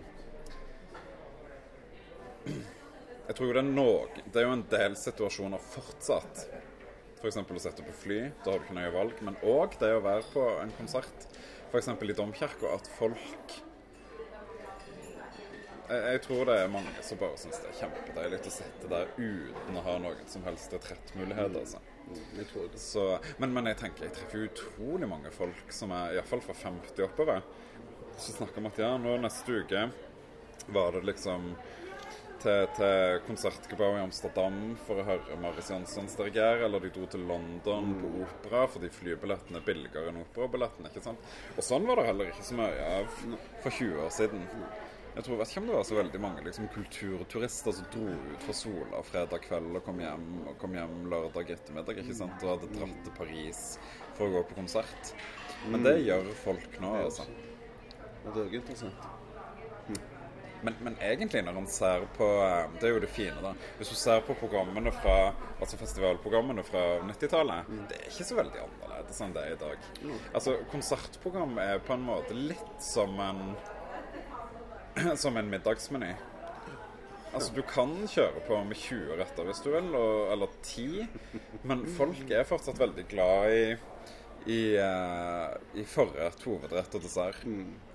Jeg 2.46 3.36
tror 3.36 3.46
jo 3.46 3.54
det 3.54 3.62
er 3.62 3.68
noe 3.68 4.22
Det 4.24 4.40
er 4.40 4.46
jo 4.48 4.56
en 4.56 4.66
del 4.72 4.96
situasjoner 4.98 5.62
fortsatt. 5.70 6.44
F.eks. 7.20 7.36
å 7.36 7.62
sette 7.62 7.84
på 7.84 7.96
fly. 8.02 8.20
Da 8.42 8.54
har 8.54 8.60
du 8.60 8.66
ikke 8.66 8.78
nøye 8.78 8.92
valg. 8.94 9.18
Men 9.26 9.36
òg 9.44 9.76
det 9.80 9.92
å 9.94 10.04
være 10.04 10.24
på 10.32 10.46
en 10.62 10.72
konsert 10.78 11.26
f.eks. 11.70 11.90
i 11.92 12.16
domkirka, 12.16 12.72
at 12.74 12.88
folk 12.96 13.60
jeg, 15.90 16.02
jeg 16.14 16.20
tror 16.22 16.44
det 16.46 16.56
er 16.62 16.68
mange 16.70 17.02
som 17.02 17.18
bare 17.18 17.38
syns 17.40 17.58
det 17.62 17.70
er 17.70 17.78
kjempedeilig 17.80 18.38
å 18.46 18.52
sitte 18.54 18.90
der 18.90 19.08
uten 19.18 19.78
å 19.78 19.82
ha 19.86 19.96
noen 20.02 20.28
som 20.30 20.44
helst 20.46 20.74
retrettmulighet. 20.76 21.56
Altså. 21.58 21.80
Jeg 22.38 22.46
tror. 22.50 22.68
Så, 22.78 23.06
men, 23.42 23.54
men 23.54 23.70
jeg 23.70 23.80
tenker 23.80 24.06
jeg 24.06 24.14
treffer 24.18 24.46
utrolig 24.46 25.08
mange 25.10 25.32
folk 25.34 25.74
som 25.74 25.94
er 25.94 26.16
iallfall 26.18 26.42
fra 26.44 26.56
50 26.62 27.06
oppover. 27.06 27.42
Så 28.20 28.36
snakker 28.36 28.62
om 28.62 28.70
at 28.70 28.80
ja, 28.82 28.92
nå 29.00 29.16
neste 29.22 29.62
uke 29.62 29.84
var 30.70 30.94
det 30.94 31.02
liksom 31.08 31.52
til, 32.42 32.66
til 32.76 33.20
konsertgebouet 33.26 34.00
i 34.00 34.04
Amsterdam 34.04 34.58
for 34.86 35.00
å 35.00 35.06
høre 35.06 35.38
Maris 35.42 35.70
Janssons 35.72 36.16
dirigere, 36.18 36.66
eller 36.66 36.82
de 36.82 36.92
dro 36.94 37.08
til 37.10 37.26
London 37.28 37.94
på 38.00 38.12
opera 38.24 38.66
fordi 38.70 38.92
flybillettene 38.94 39.60
er 39.60 39.66
billigere 39.66 40.12
enn 40.12 40.22
operabillettene. 40.22 40.90
ikke 40.90 41.04
sant? 41.04 41.34
Og 41.56 41.66
sånn 41.66 41.88
var 41.88 42.00
det 42.00 42.08
heller 42.10 42.32
ikke 42.32 42.46
så 42.46 42.56
mye 42.60 42.88
av 43.00 43.18
for 43.64 43.70
20 43.70 44.00
år 44.06 44.14
siden. 44.16 44.48
Jeg 45.10 45.26
tror 45.26 45.40
vet 45.40 45.50
ikke 45.50 45.60
om 45.60 45.68
det 45.68 45.74
var 45.74 45.86
så 45.88 45.96
veldig 45.98 46.18
mange 46.22 46.42
liksom, 46.46 46.68
kulturturister 46.70 47.74
som 47.74 47.88
dro 47.90 48.12
ut 48.14 48.44
fra 48.46 48.54
Sola 48.54 49.00
fredag 49.04 49.42
kveld 49.42 49.80
og 49.80 49.82
kom 49.86 49.98
hjem, 50.00 50.28
og 50.46 50.58
kom 50.62 50.76
hjem 50.78 50.98
lørdag 51.10 51.50
ettermiddag 51.56 52.02
ikke 52.04 52.18
sant? 52.20 52.44
og 52.44 52.54
hadde 52.54 52.70
dratt 52.76 53.00
til 53.06 53.16
Paris 53.18 53.64
for 54.16 54.28
å 54.28 54.34
gå 54.36 54.44
på 54.50 54.60
konsert. 54.62 55.14
Men 55.68 55.82
det 55.84 55.98
gjør 56.06 56.30
folk 56.44 56.78
nå, 56.80 56.94
altså. 57.02 57.26
Det 58.22 58.36
er 58.36 58.46
jo 58.46 58.62
interessant. 58.62 59.19
Men, 60.62 60.76
men 60.84 60.96
egentlig, 61.00 61.42
når 61.46 61.56
man 61.56 61.66
ser 61.72 62.04
på 62.16 62.26
eh, 62.44 62.72
Det 62.80 62.88
er 62.88 62.94
jo 62.94 63.02
det 63.02 63.10
fine, 63.14 63.36
da. 63.44 63.52
Hvis 63.78 63.92
du 63.92 63.96
ser 63.96 64.20
på 64.26 64.36
programmene 64.40 64.92
fra 64.92 65.16
Altså 65.60 65.78
festivalprogrammene 65.80 66.64
fra 66.64 66.82
90-tallet, 67.04 67.68
det 67.90 67.98
er 67.98 68.08
ikke 68.08 68.24
så 68.28 68.36
veldig 68.38 68.62
annerledes 68.62 69.20
enn 69.20 69.34
det 69.34 69.42
er 69.44 69.52
i 69.52 69.58
dag. 69.60 69.88
Altså, 70.32 70.54
konsertprogram 70.72 71.58
er 71.60 71.82
på 71.84 71.96
en 71.96 72.06
måte 72.06 72.36
litt 72.36 72.80
som 72.84 73.12
en 73.20 73.42
som 75.22 75.36
en 75.36 75.50
middagsmeny. 75.52 76.14
Altså, 77.30 77.52
du 77.54 77.60
kan 77.62 77.92
kjøre 78.10 78.42
på 78.46 78.56
med 78.66 78.80
20 78.80 79.20
retter 79.20 79.46
hvis 79.46 79.60
du 79.62 79.68
vil, 79.70 79.92
og, 79.94 80.32
eller 80.32 80.56
10, 80.66 81.04
men 81.68 81.84
folk 81.94 82.32
er 82.34 82.48
fortsatt 82.48 82.80
veldig 82.80 83.04
glad 83.12 83.54
i 83.54 83.62
i, 84.46 84.78
uh, 84.80 85.52
i 85.76 85.84
forrett, 85.84 86.42
hovedrett 86.46 86.94
og 86.96 87.04
dessert. 87.04 87.44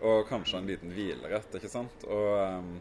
Og 0.02 0.26
kanskje 0.30 0.62
en 0.62 0.70
liten 0.70 0.94
hvilerett, 0.94 1.58
ikke 1.58 1.72
sant. 1.72 2.06
Og, 2.06 2.32
um, 2.40 2.72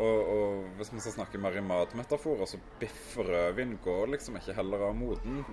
og, 0.00 0.18
og 0.34 0.66
hvis 0.78 0.92
vi 0.94 1.02
skal 1.02 1.16
snakke 1.18 1.40
mer 1.42 1.56
i 1.58 1.64
matmetaforer, 1.64 2.46
så 2.48 2.60
biff 2.80 3.16
og 3.20 3.30
rødvin 3.30 3.78
går 3.84 4.12
liksom 4.16 4.38
ikke 4.40 4.56
heller 4.58 4.90
av 4.90 4.98
moden. 4.98 5.44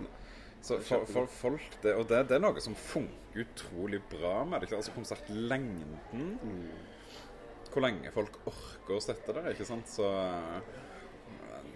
Så 0.61 0.79
for, 0.83 1.05
for 1.05 1.29
folk, 1.31 1.81
det, 1.83 1.93
Og 1.95 2.07
det, 2.09 2.23
det, 2.29 2.37
er 2.37 2.43
noe 2.43 2.61
som 2.63 2.75
funker 2.75 3.45
utrolig 3.45 4.01
bra 4.11 4.41
med 4.49 4.63
det. 4.63 4.73
Altså 4.75 4.95
konsertlengden. 4.95 5.97
Hvor 7.71 7.85
lenge 7.85 8.11
folk 8.11 8.39
orker 8.49 8.97
å 8.97 9.03
sette 9.03 9.35
der, 9.37 9.51
ikke 9.53 9.67
sant. 9.69 9.89
Så 9.91 10.07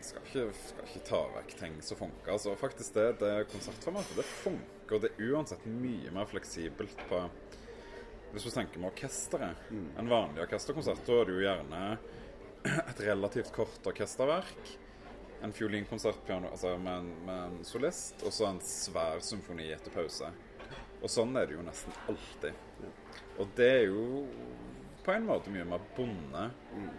skal 0.06 0.26
ikke, 0.26 0.46
skal 0.68 0.88
ikke 0.88 1.04
ta 1.08 1.22
vekk 1.36 1.56
ting 1.60 1.78
som 1.86 2.00
funker. 2.00 2.34
Altså, 2.34 2.56
faktisk 2.60 2.96
det, 2.98 3.08
det 3.22 3.32
konsertformatet 3.52 4.20
det 4.20 4.28
funker. 4.28 4.96
og 4.96 5.02
Det 5.04 5.12
er 5.12 5.32
uansett 5.32 5.66
mye 5.66 6.14
mer 6.14 6.30
fleksibelt 6.30 7.08
på 7.10 7.24
Hvis 8.32 8.46
du 8.48 8.52
tenker 8.54 8.80
med 8.80 8.94
orkesteret. 8.94 9.66
Mm. 9.70 9.90
En 10.00 10.12
vanlig 10.12 10.46
orkesterkonsert, 10.46 11.02
da 11.04 11.18
er 11.20 11.28
det 11.28 11.34
jo 11.36 11.42
gjerne 11.44 11.82
et 12.92 13.02
relativt 13.04 13.52
kort 13.52 13.90
orkesterverk. 13.92 14.72
En 15.44 15.52
fiolinkonsert 15.52 16.30
altså 16.30 16.78
med, 16.78 16.94
en, 16.94 17.12
med 17.26 17.44
en 17.50 17.66
solist, 17.66 18.22
og 18.24 18.32
så 18.32 18.48
en 18.48 18.62
svær 18.64 19.20
symfoni 19.26 19.68
etter 19.74 19.92
pause. 19.92 20.30
Og 21.02 21.10
sånn 21.10 21.36
er 21.36 21.50
det 21.50 21.58
jo 21.58 21.66
nesten 21.66 21.98
alltid. 22.08 22.88
Og 23.42 23.52
det 23.58 23.70
er 23.82 23.88
jo 23.90 24.26
på 25.04 25.12
en 25.12 25.26
måte 25.26 25.50
mye 25.50 25.66
mer 25.66 25.82
bonde 25.96 26.44
mm, 26.74 26.90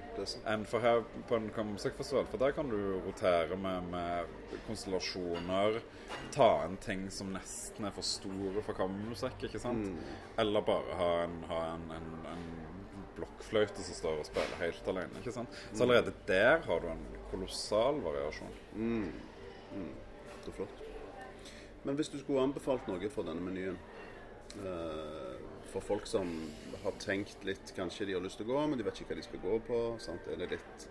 enn 0.51 0.65
for 0.67 0.83
her 0.83 1.05
på 1.29 1.39
en 1.39 1.49
kammermusikkfestival. 1.55 2.27
For 2.31 2.43
der 2.43 2.55
kan 2.57 2.71
du 2.71 2.79
rotere 3.05 3.57
med, 3.57 3.89
med, 3.93 4.33
konstellasjoner, 4.67 5.79
ta 6.35 6.49
en 6.65 6.77
ting 6.83 7.07
som 7.15 7.31
nesten 7.35 7.87
er 7.87 7.95
for 7.95 8.07
store 8.07 8.65
for 8.67 8.79
kammermusikk, 8.79 9.47
ikke 9.49 9.63
sant? 9.63 9.87
Mm. 9.93 10.19
Eller 10.43 10.67
bare 10.67 10.99
ha 10.99 11.11
en, 11.25 11.39
ha 11.51 11.63
en, 11.77 11.89
en, 11.99 12.13
en, 12.35 12.47
blokkfløyte 13.13 13.85
som 13.85 13.95
står 13.95 14.23
og 14.23 14.27
spiller 14.27 14.63
helt 14.63 14.87
alene, 14.89 15.21
ikke 15.21 15.35
sant? 15.35 15.59
Så 15.71 15.85
allerede 15.85 16.15
der 16.27 16.63
har 16.65 16.81
du 16.81 16.89
en 16.89 17.03
kolossal 17.31 18.01
variasjon. 18.03 18.55
Mm. 18.73 19.11
mm. 19.77 19.91
Det 20.43 20.51
er 20.51 20.57
flott. 20.57 20.81
Men 21.85 21.99
hvis 21.99 22.09
du 22.09 22.17
skulle 22.19 22.43
anbefalt 22.43 22.89
noe 22.89 23.11
fra 23.13 23.25
denne 23.27 23.45
menyen 23.45 23.77
uh, 24.63 25.37
for 25.73 25.85
folk 25.85 26.09
som 26.09 26.29
har 26.83 26.97
tenkt 27.03 27.45
litt 27.47 27.73
Kanskje 27.77 28.09
de 28.09 28.17
har 28.17 28.25
lyst 28.25 28.41
til 28.41 28.49
å 28.49 28.53
gå, 28.53 28.67
men 28.69 28.81
de 28.81 28.87
vet 28.87 29.01
ikke 29.01 29.15
hva 29.15 29.21
de 29.21 29.25
skal 29.27 29.43
gå 29.43 29.59
på. 29.69 29.81
Sant? 30.03 30.29
Er 30.29 30.41
det 30.43 30.53
litt 30.57 30.87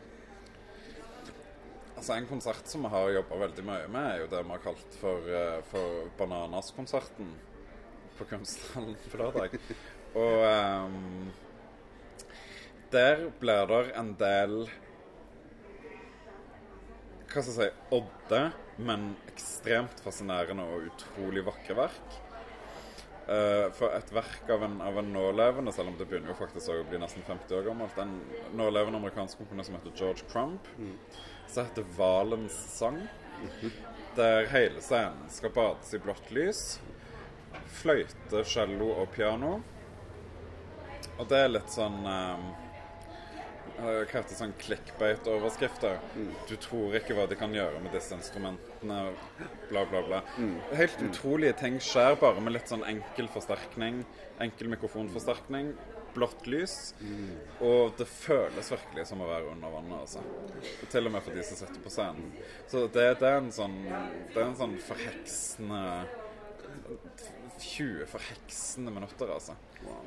Altså 2.01 2.15
En 2.15 2.25
konsert 2.25 2.65
som 2.65 2.81
vi 2.81 2.89
har 2.89 3.11
jobba 3.13 3.37
veldig 3.43 3.63
mye 3.67 3.87
med, 3.93 4.05
er 4.09 4.23
jo 4.23 4.29
det 4.31 4.41
vi 4.41 4.53
har 4.55 4.61
kalt 4.63 4.95
for, 4.97 5.27
eh, 5.29 5.59
for 5.69 6.07
Bananas-konserten 6.17 7.27
på 8.17 8.25
Kunsthallen 8.31 8.95
på 9.11 9.19
lørdag. 9.21 9.59
Og 10.17 10.41
um, 10.41 11.29
der 12.91 13.27
blir 13.39 13.69
det 13.69 13.83
en 14.01 14.09
del 14.19 14.55
Hva 17.31 17.43
skal 17.45 17.53
jeg 17.53 17.55
si 17.55 17.95
odde, 17.95 18.41
men 18.81 19.05
ekstremt 19.29 20.01
fascinerende 20.03 20.65
og 20.67 20.89
utrolig 20.89 21.45
vakre 21.47 21.77
verk. 21.77 22.17
Uh, 23.21 23.69
for 23.77 23.93
et 23.93 24.09
verk 24.11 24.49
av 24.49 24.63
en, 24.65 24.79
av 24.81 24.97
en 24.97 25.11
nålevende, 25.13 25.71
selv 25.71 25.91
om 25.91 25.97
det 25.99 26.07
begynner 26.09 26.33
jo 26.33 26.39
faktisk 26.39 26.71
å 26.73 26.81
bli 26.89 26.99
nesten 26.99 27.23
50 27.27 27.53
år 27.59 27.67
gammelt, 27.69 27.99
en 28.01 28.15
nålevende 28.57 28.97
amerikansk 28.97 29.37
komponist 29.37 29.69
som 29.69 29.77
heter 29.77 29.93
George 29.95 30.25
Crump, 30.31 30.67
mm. 30.77 30.95
som 31.47 31.65
heter 31.65 31.85
'Valens 31.97 32.57
sang'. 32.79 33.07
Mm 33.41 33.49
-hmm. 33.61 33.71
Der 34.15 34.45
hele 34.45 34.81
scenen 34.81 35.29
skal 35.29 35.49
bades 35.49 35.93
i 35.93 35.99
blått 35.99 36.31
lys. 36.31 36.81
Fløyte, 37.67 38.43
cello 38.43 38.89
og 38.89 39.11
piano. 39.11 39.61
Og 41.17 41.29
det 41.29 41.37
er 41.37 41.47
litt 41.47 41.71
sånn 41.71 42.05
um, 42.05 42.49
hva 43.77 43.93
heter 44.09 44.37
sånn 44.37 44.53
clickbait-overskrifter. 44.61 45.99
Mm. 46.15 46.33
Du 46.49 46.55
tror 46.61 46.97
ikke 46.99 47.15
hva 47.17 47.27
de 47.29 47.37
kan 47.39 47.53
gjøre 47.55 47.79
med 47.83 47.93
disse 47.95 48.15
instrumentene, 48.17 48.99
bla, 49.69 49.85
bla, 49.89 50.01
bla. 50.07 50.21
Mm. 50.37 50.57
Helt 50.79 51.05
utrolige 51.07 51.55
ting 51.61 51.79
skjer 51.83 52.19
bare 52.21 52.43
med 52.43 52.57
litt 52.57 52.71
sånn 52.71 52.85
enkel 52.87 53.31
forsterkning. 53.31 54.03
Enkel 54.43 54.71
mikrofonforsterkning. 54.75 55.73
Blått 56.15 56.47
lys. 56.51 56.93
Mm. 56.99 57.35
Og 57.67 57.93
det 57.99 58.07
føles 58.11 58.71
virkelig 58.73 59.07
som 59.07 59.23
å 59.23 59.29
være 59.29 59.53
under 59.53 59.75
vannet, 59.77 60.01
altså. 60.01 60.23
Til 60.91 61.07
og 61.07 61.15
med 61.15 61.23
for 61.23 61.37
de 61.37 61.45
som 61.47 61.61
sitter 61.61 61.83
på 61.85 61.93
scenen. 61.93 62.33
Så 62.67 62.85
det, 62.87 63.07
det, 63.21 63.29
er 63.29 63.39
en 63.39 63.53
sånn 63.55 63.79
Det 63.87 64.35
er 64.35 64.47
en 64.49 64.59
sånn 64.59 64.75
forheksende 64.83 65.85
20 67.61 68.07
forheksende 68.09 68.91
minutter, 68.93 69.31
altså. 69.31 69.55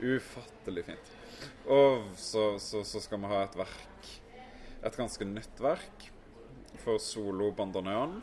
Ufattelig 0.03 0.85
fint. 0.85 1.13
Og 1.67 2.11
så, 2.21 2.59
så, 2.59 2.85
så, 2.85 3.01
skal 3.01 3.21
vi 3.21 3.31
ha 3.33 3.41
et 3.45 3.57
verk 3.59 4.11
Et 4.85 4.97
ganske 4.97 5.27
nytt 5.29 5.61
verk 5.61 6.09
for 6.85 7.01
solo 7.01 7.51
bandoneon. 7.57 8.19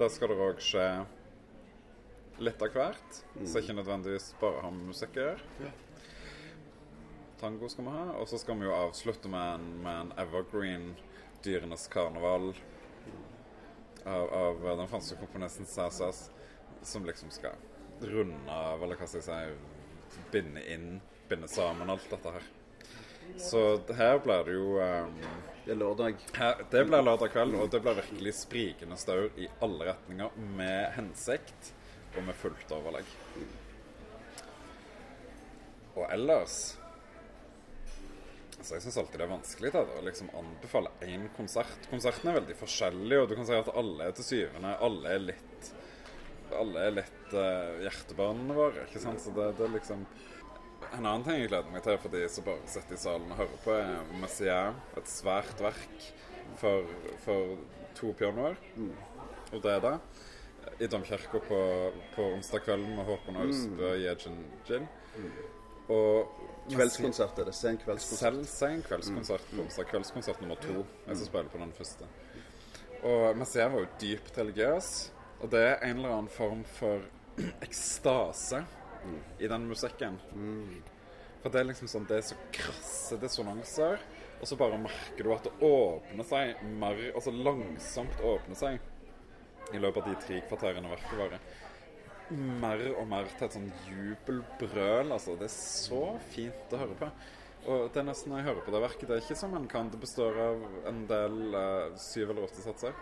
Der 0.00 0.08
skal 0.12 0.32
det 0.32 0.38
òg 0.40 0.62
skje 0.64 0.86
litt 2.40 2.62
av 2.64 2.72
hvert. 2.72 3.18
Mm. 3.34 3.44
Så 3.44 3.60
ikke 3.60 3.76
nødvendigvis 3.76 4.30
bare 4.40 4.62
ha 4.64 4.70
musikker 4.72 4.88
musikk 4.88 5.20
å 5.20 5.26
gjøre. 5.26 5.74
Tango 7.40 7.68
skal 7.68 7.84
vi 7.84 7.92
ha. 7.92 8.06
Og 8.22 8.30
så 8.30 8.40
skal 8.40 8.56
vi 8.60 8.68
jo 8.68 8.72
avslutte 8.76 9.28
med 9.28 9.58
en, 9.58 9.68
med 9.84 10.00
en 10.00 10.14
evergreen 10.24 10.88
Dyrenes 11.44 11.84
karneval 11.92 12.54
av, 14.06 14.32
av 14.34 14.64
den 14.78 14.88
franske 14.88 15.18
komponisten 15.20 15.66
Sassas, 15.66 16.30
som 16.82 17.04
liksom 17.04 17.30
skal 17.30 17.58
runde 18.00 18.52
av, 18.52 18.82
eller 18.82 18.98
hva 18.98 19.08
skal 19.08 19.20
jeg 19.20 19.26
si, 19.28 19.75
binde 20.32 20.62
inn 20.72 21.00
binde 21.28 21.48
sammen 21.48 21.90
alt 21.90 22.06
dette 22.10 22.32
her. 22.36 22.46
Så 23.36 23.80
her 23.98 24.18
blir 24.22 24.44
det 24.46 24.54
jo 24.54 24.76
um, 24.78 25.16
Det 25.64 25.74
er 25.74 25.80
lørdag. 25.80 26.24
Her, 26.36 26.62
det 26.70 26.84
blir 26.86 27.02
lørdag 27.02 27.32
kveld, 27.34 27.56
og 27.58 27.70
det 27.72 27.82
blir 27.82 27.98
virkelig 27.98 28.34
sprikende 28.38 28.98
staur 29.00 29.26
i 29.36 29.48
alle 29.64 29.90
retninger 29.90 30.38
med 30.58 30.92
hensikt 30.94 31.72
og 32.16 32.22
med 32.28 32.38
fullt 32.38 32.74
overlegg. 32.76 33.14
Og 35.96 36.04
ellers 36.12 36.76
Altså, 38.56 38.74
jeg 38.74 38.82
syns 38.86 38.96
alltid 38.98 39.20
det 39.20 39.24
er 39.26 39.30
vanskelig 39.30 39.70
da, 39.74 39.80
å 39.84 40.00
liksom 40.02 40.30
anbefale 40.34 40.90
én 41.04 41.26
konsert. 41.36 41.84
Konserten 41.90 42.30
er 42.30 42.38
veldig 42.38 42.56
forskjellig, 42.58 43.18
og 43.20 43.28
du 43.28 43.34
kan 43.36 43.46
si 43.46 43.54
at 43.54 43.68
alle 43.78 44.08
er 44.08 44.16
til 44.16 44.26
syvende 44.26 44.72
Alle 44.82 45.12
er 45.12 45.22
litt 45.28 45.68
Alle 46.56 46.86
er 46.88 46.96
litt 46.96 47.15
uh, 47.34 47.82
hjertebarnene 47.82 48.56
våre, 48.56 48.86
ikke 48.86 49.02
sant? 49.02 49.22
Så 49.22 49.32
det, 49.36 49.50
det 49.58 49.66
er 49.66 49.74
liksom 49.74 50.04
en 50.92 51.06
annen 51.06 51.24
ting 51.26 51.40
jeg 51.40 51.50
gleder 51.50 51.72
meg 51.72 51.82
til 51.84 51.98
for 52.02 52.14
de 52.14 52.22
som 52.30 52.46
bare 52.46 52.70
sitter 52.70 52.96
i 52.96 53.00
salen 53.00 53.32
og 53.32 53.40
hører 53.40 53.62
på, 53.64 53.74
er 53.74 54.14
Messier. 54.22 54.78
Et 55.00 55.10
svært 55.10 55.60
verk 55.64 56.06
for, 56.60 56.88
for 57.24 57.56
to 57.98 58.12
pianoer. 58.18 58.58
Mm. 58.76 58.92
Og 59.52 59.62
det 59.64 59.72
er 59.72 59.84
det. 59.84 59.96
I 60.82 60.88
domkirka 60.90 61.40
på, 61.48 61.60
på 62.14 62.30
onsdag 62.36 62.64
kvelden 62.66 62.96
med 62.98 63.08
Håkon 63.08 63.38
Austbø 63.44 63.92
mm. 63.92 64.02
Yejin 64.02 64.40
Jin. 64.68 64.88
Og 65.94 66.42
Kveldskonsert 66.66 67.38
er 67.38 67.46
det. 67.46 67.54
Sen 67.54 67.76
kveldskonsert. 67.78 68.18
selv 68.18 68.46
sen 68.50 68.80
kveldskonsert 68.82 69.44
på 69.52 69.60
onsdag. 69.62 69.86
Kveldskonsert 69.90 70.40
nummer 70.42 70.58
to. 70.62 70.80
Jeg 71.06 71.18
skal 71.20 71.28
spille 71.28 71.52
på 71.52 71.60
den 71.62 71.74
første. 71.76 72.08
Og 73.06 73.36
Messier 73.38 73.70
var 73.70 73.84
jo 73.84 73.92
dypt 74.00 74.38
religiøs, 74.38 74.88
og 75.40 75.52
det 75.52 75.60
er 75.62 75.76
en 75.86 76.00
eller 76.00 76.16
annen 76.16 76.32
form 76.32 76.64
for 76.64 77.04
ekstase 77.64 78.64
i 79.38 79.48
den 79.48 79.68
musikken. 79.68 80.18
For 81.42 81.52
det 81.52 81.60
er 81.60 81.68
liksom 81.68 81.90
sånn 81.90 82.06
Det 82.08 82.16
er 82.18 82.24
så 82.26 82.36
krasse 82.54 83.18
dissonanser, 83.22 84.00
og 84.40 84.48
så 84.48 84.58
bare 84.58 84.80
merker 84.80 85.22
du 85.22 85.32
at 85.34 85.46
det 85.46 85.52
åpner 85.64 86.26
seg 86.26 86.64
mer 86.80 86.98
Altså 87.12 87.32
langsomt 87.32 88.18
åpner 88.24 88.58
seg 88.58 89.74
i 89.74 89.80
løpet 89.82 90.02
av 90.02 90.12
de 90.12 90.20
tre 90.22 90.40
kvarterene 90.46 90.90
verket 90.92 91.18
varer. 91.18 91.46
Mer 92.62 92.82
og 92.92 93.08
mer 93.10 93.26
til 93.32 93.46
et 93.48 93.56
sånn 93.56 93.72
jubelbrøl. 93.88 95.10
Altså. 95.10 95.34
Det 95.40 95.48
er 95.48 95.54
så 95.56 96.02
fint 96.30 96.74
å 96.74 96.78
høre 96.84 96.98
på. 97.00 97.08
Og 97.66 97.88
det 97.90 97.98
er 97.98 98.06
nesten 98.06 98.30
når 98.30 98.38
jeg 98.38 98.46
hører 98.46 98.62
på 98.62 98.74
det 98.76 98.82
verket, 98.84 99.08
det 99.08 99.16
er 99.16 99.24
ikke 99.24 99.38
som 99.40 99.56
en 99.58 99.66
kan. 99.70 99.90
Det 99.90 99.98
består 99.98 100.38
av 100.44 100.62
en 100.86 101.00
del 101.10 101.58
eh, 101.58 101.96
syv 101.98 102.30
eller 102.30 102.46
åtte 102.46 102.62
satser. 102.62 102.94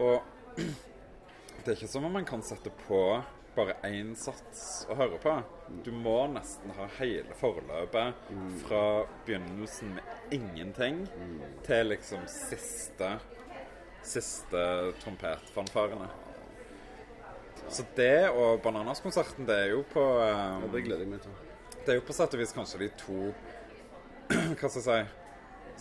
Og 0.00 0.56
det 1.60 1.66
er 1.66 1.76
ikke 1.76 1.92
som 1.92 2.08
om 2.08 2.16
man 2.16 2.28
kan 2.28 2.44
sette 2.46 2.72
på 2.86 3.02
bare 3.56 3.76
én 3.88 4.14
sats 4.16 4.86
å 4.90 4.96
høre 4.96 5.18
på. 5.22 5.34
Du 5.84 5.92
må 5.94 6.16
nesten 6.32 6.72
ha 6.76 6.88
hele 6.98 7.36
forløpet 7.38 8.26
fra 8.64 8.82
begynnelsen 9.26 9.94
med 9.96 10.34
ingenting 10.38 11.04
til 11.66 11.92
liksom 11.94 12.26
siste 12.30 13.16
Siste 14.02 14.60
trompetfanfarene. 14.98 16.08
Så 17.70 17.84
det 17.94 18.32
og 18.34 18.56
Bananas-konserten, 18.64 19.46
det 19.46 19.54
er 19.54 19.68
jo 19.76 19.84
på 19.92 20.02
Ja, 20.18 20.58
eh, 20.58 20.64
det 20.72 20.82
gleder 20.82 21.04
jeg 21.04 21.12
meg 21.12 21.22
til. 21.22 21.36
Det 21.84 21.92
er 21.92 22.00
jo 22.00 22.06
på 22.08 22.16
sett 22.16 22.34
og 22.34 22.42
vis 22.42 22.54
kanskje 22.56 22.80
de 22.82 22.88
to 22.98 23.20
Hva 24.58 24.66
skal 24.66 24.80
jeg 24.80 24.86
si 24.88 25.22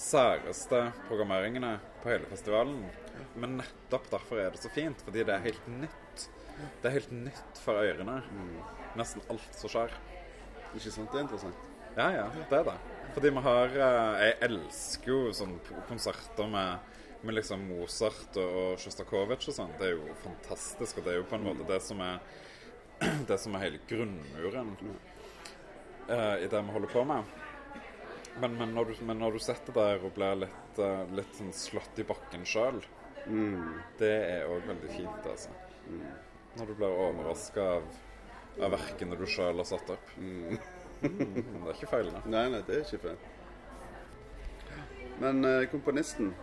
særeste 0.02 0.92
programmeringene 1.08 1.80
på 2.04 2.10
hele 2.10 2.30
festivalen. 2.30 2.86
Men 3.36 3.60
nettopp 3.60 4.10
derfor 4.12 4.40
er 4.42 4.54
det 4.54 4.62
så 4.64 4.72
fint, 4.74 5.02
fordi 5.06 5.26
det 5.28 5.36
er 5.36 5.46
helt 5.46 5.68
nytt. 5.68 6.11
Det 6.82 6.90
er 6.90 6.98
helt 7.00 7.12
nytt 7.16 7.62
for 7.64 7.82
ørene. 7.82 8.22
Nesten 9.00 9.24
alt 9.32 9.58
som 9.58 9.72
skjer. 9.72 9.94
Ikke 10.72 10.92
sant? 10.92 11.12
Det 11.12 11.20
er 11.20 11.26
interessant. 11.28 11.68
Ja, 11.98 12.08
ja, 12.16 12.26
det 12.50 12.58
er 12.62 12.68
det. 12.70 12.78
Fordi 13.14 13.30
vi 13.30 13.44
har 13.44 13.74
eh, 13.76 14.22
Jeg 14.24 14.36
elsker 14.48 15.12
jo 15.12 15.34
sånne 15.36 15.82
konserter 15.90 16.48
med, 16.48 16.94
med 17.26 17.36
liksom 17.36 17.66
Mozart 17.68 18.40
og, 18.40 18.80
Sjostakovitsj 18.80 19.52
og 19.52 19.58
sånn. 19.58 19.76
Det 19.80 19.90
er 19.90 19.98
jo 19.98 20.16
fantastisk, 20.24 21.02
og 21.02 21.08
det 21.08 21.16
er 21.16 21.20
jo 21.20 21.28
på 21.28 21.40
en 21.40 21.50
måte 21.50 21.68
det 21.68 21.82
som 21.84 22.00
er 22.06 22.22
det 23.30 23.38
som 23.42 23.58
er 23.58 23.66
hele 23.66 23.82
grunnmuren 23.90 24.76
uh, 24.78 26.38
i 26.38 26.48
det 26.48 26.64
vi 26.64 26.76
holder 26.78 26.94
på 26.94 27.04
med. 27.10 27.38
Men, 28.40 28.56
men, 28.56 28.72
når, 28.78 28.94
du, 28.94 29.06
men 29.10 29.20
når 29.20 29.36
du 29.36 29.44
sitter 29.44 29.76
der 29.76 30.06
og 30.06 30.14
blir 30.16 30.46
litt, 30.46 30.80
uh, 30.80 31.04
litt 31.18 31.34
sånn 31.36 31.52
slått 31.56 32.00
i 32.00 32.08
bakken 32.08 32.46
sjøl, 32.48 32.80
det 34.00 34.14
er 34.32 34.48
òg 34.50 34.64
veldig 34.70 34.94
fint, 34.96 35.28
altså. 35.30 35.52
Når 36.58 36.68
du 36.68 36.74
blir 36.76 37.02
overraska 37.06 37.68
av, 37.78 37.86
av 38.60 38.74
verkene 38.76 39.18
du 39.20 39.26
sjøl 39.30 39.62
har 39.62 39.68
satt 39.68 39.94
opp. 39.94 40.16
Mm, 40.18 40.58
det 41.02 41.62
er 41.62 41.76
ikke 41.76 41.92
feil, 41.94 42.12
det. 42.12 42.24
Nei, 42.32 42.46
nei, 42.54 42.62
det 42.68 42.80
er 42.80 42.84
ikke 42.86 43.06
feil. 43.08 43.20
Men 45.22 45.46
eh, 45.46 45.68
komponisten, 45.72 46.34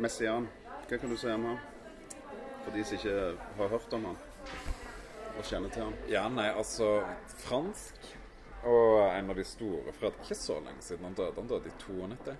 Messian, 0.00 0.48
hva 0.88 0.98
kan 0.98 1.12
du 1.12 1.16
si 1.20 1.30
om 1.30 1.46
han? 1.50 1.58
For 2.64 2.74
de 2.74 2.84
som 2.84 2.98
ikke 2.98 3.16
har 3.60 3.72
hørt 3.74 3.96
om 3.96 4.10
han 4.10 4.20
og 5.38 5.46
kjenner 5.46 5.70
til 5.72 5.86
han. 5.86 5.98
Ja, 6.10 6.24
nei, 6.32 6.48
altså 6.50 6.98
Fransk. 7.44 8.14
Og 8.66 9.04
en 9.06 9.30
av 9.30 9.38
de 9.38 9.44
store 9.46 9.92
for 9.94 10.10
ikke 10.10 10.34
så 10.34 10.58
lenge 10.64 10.82
siden 10.82 11.06
han 11.06 11.14
døde. 11.18 11.36
Han 11.38 11.50
døde 11.50 11.70
i 11.70 11.76
92. 11.78 12.34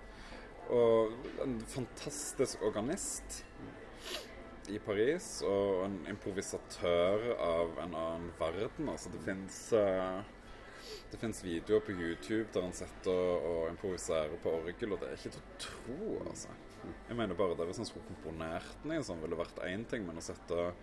Og 0.75 1.13
en 1.45 1.61
fantastisk 1.71 2.65
organist 2.67 3.45
i 4.73 4.81
Paris. 4.83 5.31
Og 5.49 5.85
en 5.87 6.01
improvisatør 6.11 7.31
av 7.37 7.79
en 7.85 7.95
annen 7.95 8.33
verden. 8.41 8.91
Altså, 8.93 9.13
det 9.15 9.23
fins 9.27 9.63
det 11.11 11.19
fins 11.21 11.45
videoer 11.45 11.81
på 11.81 11.93
YouTube 11.93 12.49
der 12.53 12.65
han 12.67 12.75
sitter 12.77 13.19
og, 13.19 13.69
improviserer 13.71 14.37
på 14.43 14.53
orgel, 14.61 14.93
og 14.93 15.01
det 15.01 15.09
er 15.09 15.17
ikke 15.17 15.33
til 15.35 15.45
å 15.45 15.61
tro, 15.65 16.09
altså. 16.29 16.55
Jeg 17.09 17.17
mener 17.19 17.37
bare 17.39 17.57
det 17.59 17.67
hvis 17.69 17.81
han 17.83 17.89
skulle 17.89 18.09
komponert 18.09 18.85
den 18.85 19.05
sånn, 19.05 19.23
ville 19.23 19.39
vært 19.39 19.59
én 19.67 19.87
ting, 19.89 20.05
men 20.07 20.21
å 20.21 20.25
sitte 20.25 20.59
og, 20.59 20.75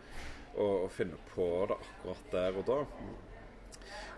og 0.66 0.90
finne 0.94 1.20
på 1.32 1.48
det 1.70 1.78
akkurat 1.78 2.34
der 2.34 2.60
og 2.60 2.68
da 2.68 2.80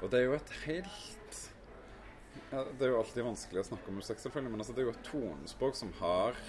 Og 0.01 0.09
det 0.11 0.19
er 0.19 0.25
jo 0.25 0.35
et 0.37 0.53
helt 0.65 1.39
ja, 2.51 2.63
Det 2.63 2.85
er 2.85 2.91
jo 2.91 2.99
alltid 3.01 3.25
vanskelig 3.25 3.61
å 3.61 3.67
snakke 3.71 3.91
om 3.91 3.99
musikk, 4.01 4.21
selvfølgelig, 4.23 4.53
men 4.53 4.63
altså, 4.63 4.75
det 4.77 4.83
er 4.83 4.89
jo 4.89 4.95
et 4.95 5.11
tonespråk 5.11 5.77
som 5.77 5.93
har 6.01 6.39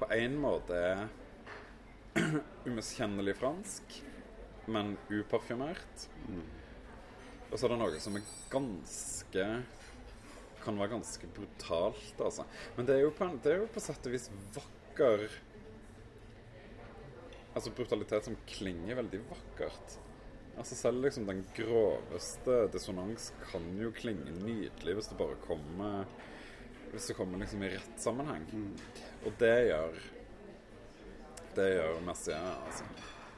på 0.00 0.10
en 0.16 0.40
måte 0.42 0.80
umiskjennelig 2.68 3.36
fransk, 3.36 3.96
men 4.66 4.94
uparfymert. 5.10 6.06
Og 7.50 7.58
så 7.58 7.66
er 7.66 7.74
det 7.74 7.80
noe 7.80 8.02
som 8.02 8.18
er 8.18 8.28
ganske 8.52 9.48
Kan 10.64 10.78
være 10.80 10.94
ganske 10.94 11.28
brutalt, 11.36 12.20
altså. 12.24 12.46
Men 12.76 12.86
det 12.88 12.94
er 12.96 13.02
jo 13.04 13.10
på, 13.14 13.26
en, 13.26 13.36
det 13.44 13.52
er 13.52 13.58
jo 13.60 13.72
på 13.74 13.82
sett 13.84 14.06
og 14.08 14.14
vis 14.14 14.30
vakker 14.54 15.26
Altså 17.54 17.70
brutalitet 17.76 18.26
som 18.26 18.38
klinger 18.48 18.96
veldig 18.98 19.20
vakkert. 19.28 19.98
Altså 20.56 20.78
Selv 20.78 21.04
liksom 21.04 21.28
den 21.28 21.44
groveste 21.54 22.64
dissonans 22.72 23.28
kan 23.44 23.66
jo 23.78 23.92
klinge 23.94 24.34
nydelig 24.40 24.96
hvis 24.96 25.10
det 25.10 25.18
bare 25.18 25.38
kommer 25.44 26.08
Hvis 26.92 27.10
det 27.10 27.16
kommer 27.18 27.42
liksom 27.42 27.62
i 27.62 27.70
rett 27.74 28.02
sammenheng. 28.02 28.48
Og 29.26 29.36
det 29.38 29.54
gjør 29.68 30.02
Det 31.54 31.66
gjør 31.70 32.00
Messiaen, 32.06 32.62
altså. 32.66 32.84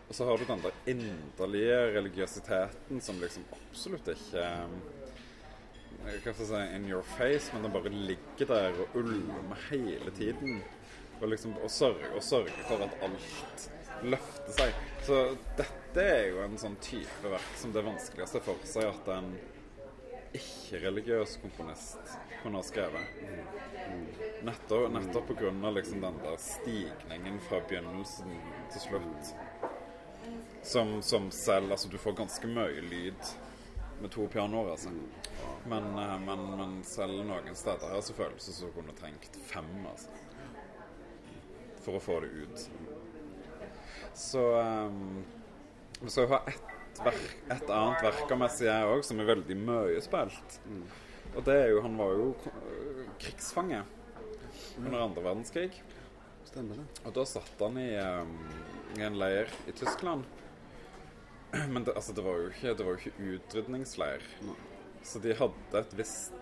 Og 0.07 0.15
så 0.15 0.25
har 0.25 0.39
du 0.39 0.45
den 0.47 0.63
der 0.63 0.77
inderlige 0.87 1.79
religiøsiteten 1.97 3.01
som 3.03 3.19
liksom 3.21 3.47
absolutt 3.57 4.13
ikke 4.13 4.45
jeg 6.07 6.21
Hva 6.23 6.33
skal 6.33 6.45
jeg 6.45 6.49
si 6.51 6.61
in 6.77 6.85
your 6.87 7.03
face, 7.17 7.51
men 7.53 7.65
den 7.67 7.73
bare 7.75 7.91
ligger 7.91 8.47
der 8.53 8.77
og 8.85 8.95
ulmer 9.01 9.59
hele 9.71 10.13
tiden. 10.15 10.61
Og 11.21 11.29
liksom 11.33 11.57
og 11.59 11.71
sørger, 11.73 12.13
og 12.15 12.23
sørge 12.23 12.55
for 12.69 12.85
at 12.85 12.95
alt 13.03 13.67
løfter 14.05 14.53
seg. 14.61 14.79
Så 15.09 15.21
dette 15.59 16.05
er 16.05 16.29
jo 16.31 16.43
en 16.45 16.59
sånn 16.61 16.77
type 16.85 17.33
verk 17.33 17.59
som 17.59 17.73
det 17.75 17.85
vanskelig 17.87 18.27
å 18.27 18.31
se 18.31 18.43
for 18.45 18.69
seg 18.69 18.91
at 18.93 19.11
en 19.17 19.33
ikke-religiøs 20.37 21.39
komponist 21.43 22.17
kunne 22.43 22.61
ha 22.61 22.67
skrevet. 22.67 23.07
Nettopp, 24.47 24.93
nettopp 24.93 25.31
av 25.65 25.75
liksom 25.75 26.01
den 26.01 26.19
der 26.23 26.37
stigningen 26.39 27.39
fra 27.49 27.59
begynnelsen 27.69 28.37
til 28.73 28.81
slutt. 28.81 29.33
Som, 30.63 31.03
som 31.03 31.31
selv 31.31 31.73
Altså, 31.73 31.89
du 31.89 31.99
får 31.99 32.15
ganske 32.21 32.51
mye 32.51 32.85
lyd 32.91 33.33
med 34.01 34.13
to 34.15 34.29
pianoer, 34.31 34.71
altså. 34.71 34.93
Men, 35.67 35.89
eh, 35.99 36.15
men, 36.29 36.45
men 36.61 36.77
selv 36.87 37.25
noen 37.27 37.59
steder 37.59 37.91
her 37.91 38.05
så 38.07 38.15
føles 38.15 38.47
det 38.47 38.55
som 38.55 38.71
du 38.71 38.77
kunne 38.77 38.95
trengt 39.01 39.41
fem, 39.49 39.73
altså. 39.91 40.15
For 41.83 41.99
å 41.99 42.05
få 42.07 42.21
det 42.23 42.31
ut. 42.45 42.69
Så 44.15 44.47
um, 44.61 45.25
Vi 46.01 46.11
skal 46.13 46.29
jo 46.29 46.35
ha 46.37 46.43
ett 46.47 47.03
verk, 47.03 47.37
et 47.51 47.75
annet 47.81 48.07
verk 48.07 48.31
av 48.31 48.43
Messier 48.45 48.95
òg, 48.95 49.03
som 49.11 49.19
er 49.21 49.33
veldig 49.35 49.59
mye 49.59 50.01
spilt. 50.07 50.61
Og 51.35 51.43
det 51.51 51.61
er 51.67 51.71
jo 51.75 51.83
Han 51.83 51.99
var 51.99 52.15
jo 52.15 52.33
krigsfange 53.19 53.83
under 54.79 55.05
andre 55.05 55.25
verdenskrig. 55.25 55.71
Stemmer 56.47 56.81
det. 56.81 56.87
Og 57.05 57.14
da 57.16 57.25
satt 57.29 57.62
han 57.62 57.79
i, 57.81 57.90
um, 57.99 58.35
i 58.97 59.05
en 59.07 59.19
leir 59.19 59.51
i 59.66 59.75
Tyskland. 59.77 60.25
Men 61.73 61.85
det, 61.85 61.95
altså, 61.95 62.14
det 62.16 62.25
var 62.27 62.40
jo 62.40 62.51
ikke, 62.53 62.75
det 62.79 62.87
var 62.87 62.97
jo 62.97 63.03
ikke 63.03 63.31
utrydningsleir. 63.37 64.27
Så 65.07 65.23
de 65.23 65.35
hadde 65.38 65.81
et 65.83 65.97
visst 65.99 66.35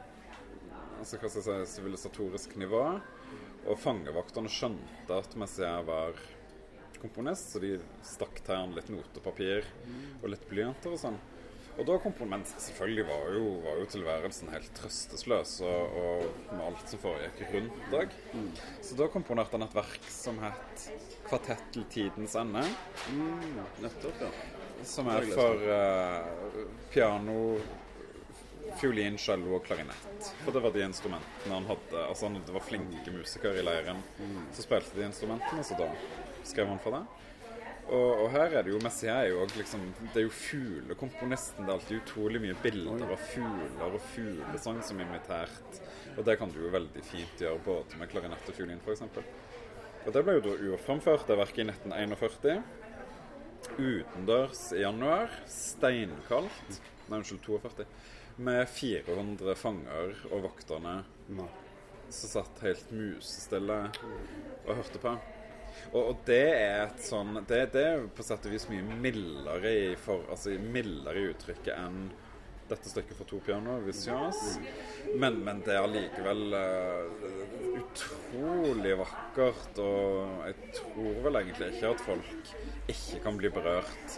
altså, 0.99 1.19
hva 1.19 1.29
skal 1.31 1.43
jeg 1.59 1.67
si, 1.67 1.75
sivilisatorisk 1.79 2.57
nivå. 2.61 2.85
Og 3.65 3.81
fangevaktene 3.81 4.51
skjønte 4.53 5.19
at 5.19 5.37
Messier 5.41 5.85
var 5.87 6.19
komponist, 7.01 7.53
så 7.53 7.61
de 7.61 7.77
stakk 8.05 8.41
til 8.45 8.57
han 8.57 8.75
litt 8.77 8.91
notepapir 8.93 9.67
og 10.23 10.31
litt 10.33 10.45
blyanter 10.49 10.95
og 10.95 11.01
sånn. 11.01 11.19
Og 11.75 11.87
da 11.89 11.97
kom 11.99 12.15
Men 12.31 12.45
selvfølgelig 12.47 13.05
var 13.09 13.31
jo, 13.35 13.45
var 13.65 13.79
jo 13.81 13.87
tilværelsen 13.91 14.51
helt 14.55 14.75
trøstesløs, 14.79 15.61
og, 15.67 15.97
og 16.01 16.53
med 16.53 16.65
alt 16.69 16.91
som 16.93 17.03
foregikk 17.03 17.55
rundt 17.55 17.89
deg. 17.95 18.19
Så 18.81 18.99
da 18.99 19.09
komponerte 19.11 19.59
han 19.59 19.67
et 19.67 19.75
verk 19.75 20.11
som 20.11 20.39
het 20.39 20.91
'Kvartett 21.25 21.73
til 21.73 21.85
tidens 21.91 22.37
ende'. 22.37 22.67
Nettopp, 23.83 24.21
ja. 24.21 24.31
Som 24.85 25.09
er 25.09 25.25
for 25.33 25.57
uh, 25.65 26.67
piano, 26.93 27.57
fiolin, 28.81 29.19
cello 29.19 29.57
og 29.57 29.65
klarinett. 29.65 30.33
For 30.45 30.53
det 30.53 30.63
var 30.63 30.75
de 30.75 30.85
instrumentene 30.85 31.55
han 31.55 31.67
hadde. 31.67 32.07
Altså 32.09 32.29
han, 32.29 32.43
Det 32.47 32.55
var 32.55 32.61
flinke 32.61 33.11
musikere 33.11 33.59
i 33.59 33.65
leiren 33.65 34.03
så 34.53 34.63
spilte 34.63 34.97
de 34.99 35.07
instrumentene, 35.09 35.65
så 35.65 35.79
da 35.79 35.91
skrev 36.45 36.69
han 36.69 36.79
for 36.79 36.99
det. 36.99 37.05
Og, 37.85 38.25
og 38.25 38.31
her 38.33 38.55
er 38.57 38.65
det 38.65 38.73
jo 38.73 38.79
Messier 38.81 39.13
er 39.13 39.27
jo 39.29 39.43
liksom 39.59 39.83
Det 40.15 40.23
er 40.23 40.25
jo 40.25 40.33
fuglekomponisten. 40.33 41.65
Det 41.67 41.73
er 41.73 41.75
alltid 41.79 42.01
utrolig 42.01 42.41
mye 42.41 42.57
bilder 42.63 43.05
av 43.11 43.27
fugler 43.33 43.99
og 43.99 44.07
fuglesang 44.15 44.81
som 44.87 45.01
er 45.01 45.09
imitert. 45.09 45.83
Og 46.15 46.25
det 46.25 46.39
kan 46.41 46.53
du 46.53 46.63
jo 46.63 46.73
veldig 46.73 47.05
fint 47.05 47.45
gjøre 47.45 47.61
både 47.67 48.01
med 48.01 48.11
klarinett 48.13 48.49
og 48.49 48.57
fiolin, 48.57 48.81
f.eks. 48.81 49.05
Og 50.05 50.11
det 50.13 50.23
ble 50.25 50.39
jo 50.39 50.45
da 50.45 50.57
urframført, 50.71 51.27
det 51.29 51.39
verket 51.41 51.65
i 51.65 51.69
1941. 51.73 52.65
Utendørs 53.79 54.65
i 54.77 54.83
januar. 54.83 55.33
Steinkaldt. 55.49 56.81
Nei, 57.09 57.21
unnskyld, 57.21 57.41
42. 57.45 57.87
Med 58.45 58.65
400 58.69 59.55
fanger 59.61 60.17
og 60.31 60.49
vokterne 60.49 60.97
som 62.15 62.31
satt 62.33 62.65
helt 62.65 62.91
musestille 62.95 63.79
og 64.65 64.75
hørte 64.75 65.01
på. 65.03 65.15
Og, 65.93 66.01
og 66.01 66.21
det 66.27 66.43
er 66.51 66.83
et 66.85 67.03
sånn 67.05 67.37
Det, 67.49 67.61
det 67.75 67.83
er 67.87 68.07
på 68.15 68.25
sett 68.27 68.47
og 68.49 68.55
vis 68.55 68.69
mye 68.71 68.99
mildere 69.05 69.73
i, 69.73 69.89
for, 70.01 70.27
altså, 70.31 70.55
mildere 70.59 71.21
i 71.23 71.33
uttrykket 71.33 71.75
enn 71.77 72.07
dette 72.69 72.89
stykket 72.89 73.17
for 73.19 73.29
to 73.29 73.39
piano, 73.45 73.77
Visios. 73.85 74.59
Men, 75.21 75.37
men 75.45 75.61
det 75.67 75.75
er 75.75 75.85
allikevel 75.85 76.55
uh, 76.57 77.27
utrolig 77.77 78.95
vakkert, 78.99 79.81
og 79.85 80.47
jeg 80.49 80.71
tror 80.79 81.19
vel 81.27 81.41
egentlig 81.43 81.69
ikke 81.75 81.91
at 81.93 82.05
folk 82.07 82.55
ikke 82.95 83.21
kan 83.27 83.41
bli 83.41 83.51
berørt 83.53 84.17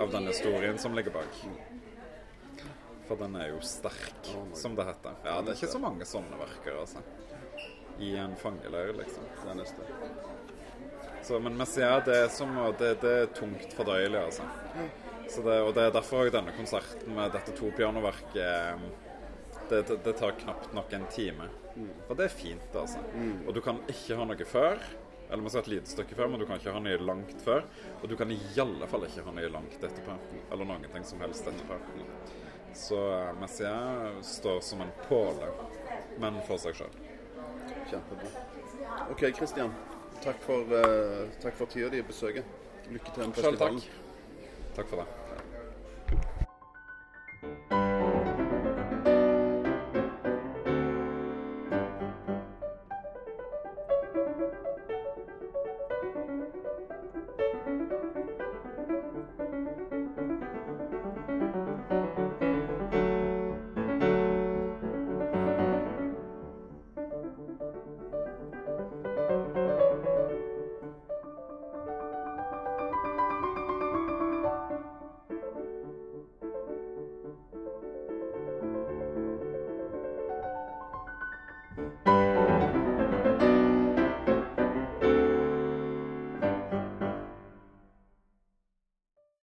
av 0.00 0.12
den 0.14 0.30
historien 0.30 0.80
som 0.80 0.96
ligger 0.96 1.18
bak. 1.18 1.42
For 3.06 3.20
den 3.20 3.36
er 3.38 3.52
jo 3.52 3.60
sterk, 3.62 4.32
som 4.58 4.74
det 4.78 4.88
heter. 4.88 5.20
Ja, 5.24 5.38
det 5.44 5.52
er 5.52 5.60
ikke 5.60 5.74
så 5.76 5.82
mange 5.82 6.08
sånne 6.08 6.40
verker, 6.40 6.80
altså. 6.80 7.04
I 8.02 8.16
en 8.20 8.34
fangeleir, 8.40 8.96
liksom. 8.98 9.28
Det 9.36 9.52
er 9.52 9.60
neste. 9.60 9.92
Så, 11.26 11.40
men 11.42 11.56
Messier, 11.58 12.02
det 12.06 12.20
er, 12.22 12.28
som, 12.30 12.52
det, 12.78 12.92
det 13.02 13.14
er 13.22 13.32
tungt 13.34 13.72
fordøyelig, 13.74 14.20
altså. 14.28 14.46
Så 15.26 15.42
det, 15.42 15.56
og 15.66 15.72
det 15.74 15.88
er 15.88 15.96
derfor 15.96 16.30
denne 16.30 16.54
konserten 16.54 17.16
med 17.16 17.34
dette 17.34 17.54
topianoverket 17.58 18.36
pianoverket 18.36 19.02
det, 19.68 19.82
det, 19.82 19.96
det 20.04 20.12
tar 20.12 20.30
knapt 20.30 20.72
nok 20.72 20.92
en 20.92 21.06
time. 21.10 21.48
Og 22.08 22.16
det 22.16 22.28
er 22.28 22.34
fint, 22.34 22.76
altså. 22.78 23.02
Og 23.46 23.54
du 23.54 23.60
kan 23.64 23.80
ikke 23.90 24.18
ha 24.18 24.26
noe 24.28 24.46
før. 24.48 24.78
Eller 25.26 25.42
man 25.42 25.50
skal 25.50 25.64
ha 25.64 25.66
et 25.66 25.72
lite 25.72 25.90
stykke 25.90 26.14
før, 26.14 26.30
men 26.30 26.40
du 26.40 26.46
kan 26.46 26.60
ikke 26.60 26.74
ha 26.76 26.82
noe 26.82 27.00
langt 27.02 27.42
før. 27.42 27.66
Og 28.00 28.06
du 28.10 28.14
kan 28.18 28.30
i 28.30 28.38
alle 28.62 28.86
fall 28.90 29.08
ikke 29.08 29.24
ha 29.26 29.34
noe 29.34 29.50
langt 29.50 29.74
etterpå. 29.80 30.14
Eller 30.54 30.70
noen 30.70 30.86
ting 30.92 31.08
som 31.08 31.24
helst 31.24 31.50
etterpå. 31.50 31.80
Så 32.76 33.00
eh, 33.16 33.32
Messier 33.40 34.20
står 34.30 34.60
som 34.62 34.84
en 34.84 34.94
påle, 35.08 35.50
men 36.22 36.38
for 36.46 36.60
seg 36.60 36.76
sjøl. 36.78 36.96
Kjempebra. 37.90 38.46
OK, 39.10 39.30
Kristian. 39.34 39.74
Takk 40.22 40.40
for, 40.42 40.60
uh, 40.60 41.28
takk 41.42 41.54
for 41.54 41.66
tida 41.66 41.88
di 41.88 41.98
i 41.98 42.02
besøket. 42.02 42.44
Lykke 42.90 43.10
til 43.14 43.26
med 43.26 43.34
Selv 43.34 43.44
festivalen. 43.44 43.80
takk. 43.80 44.76
Takk 44.76 44.88
for 44.88 44.96
det. 44.96 45.25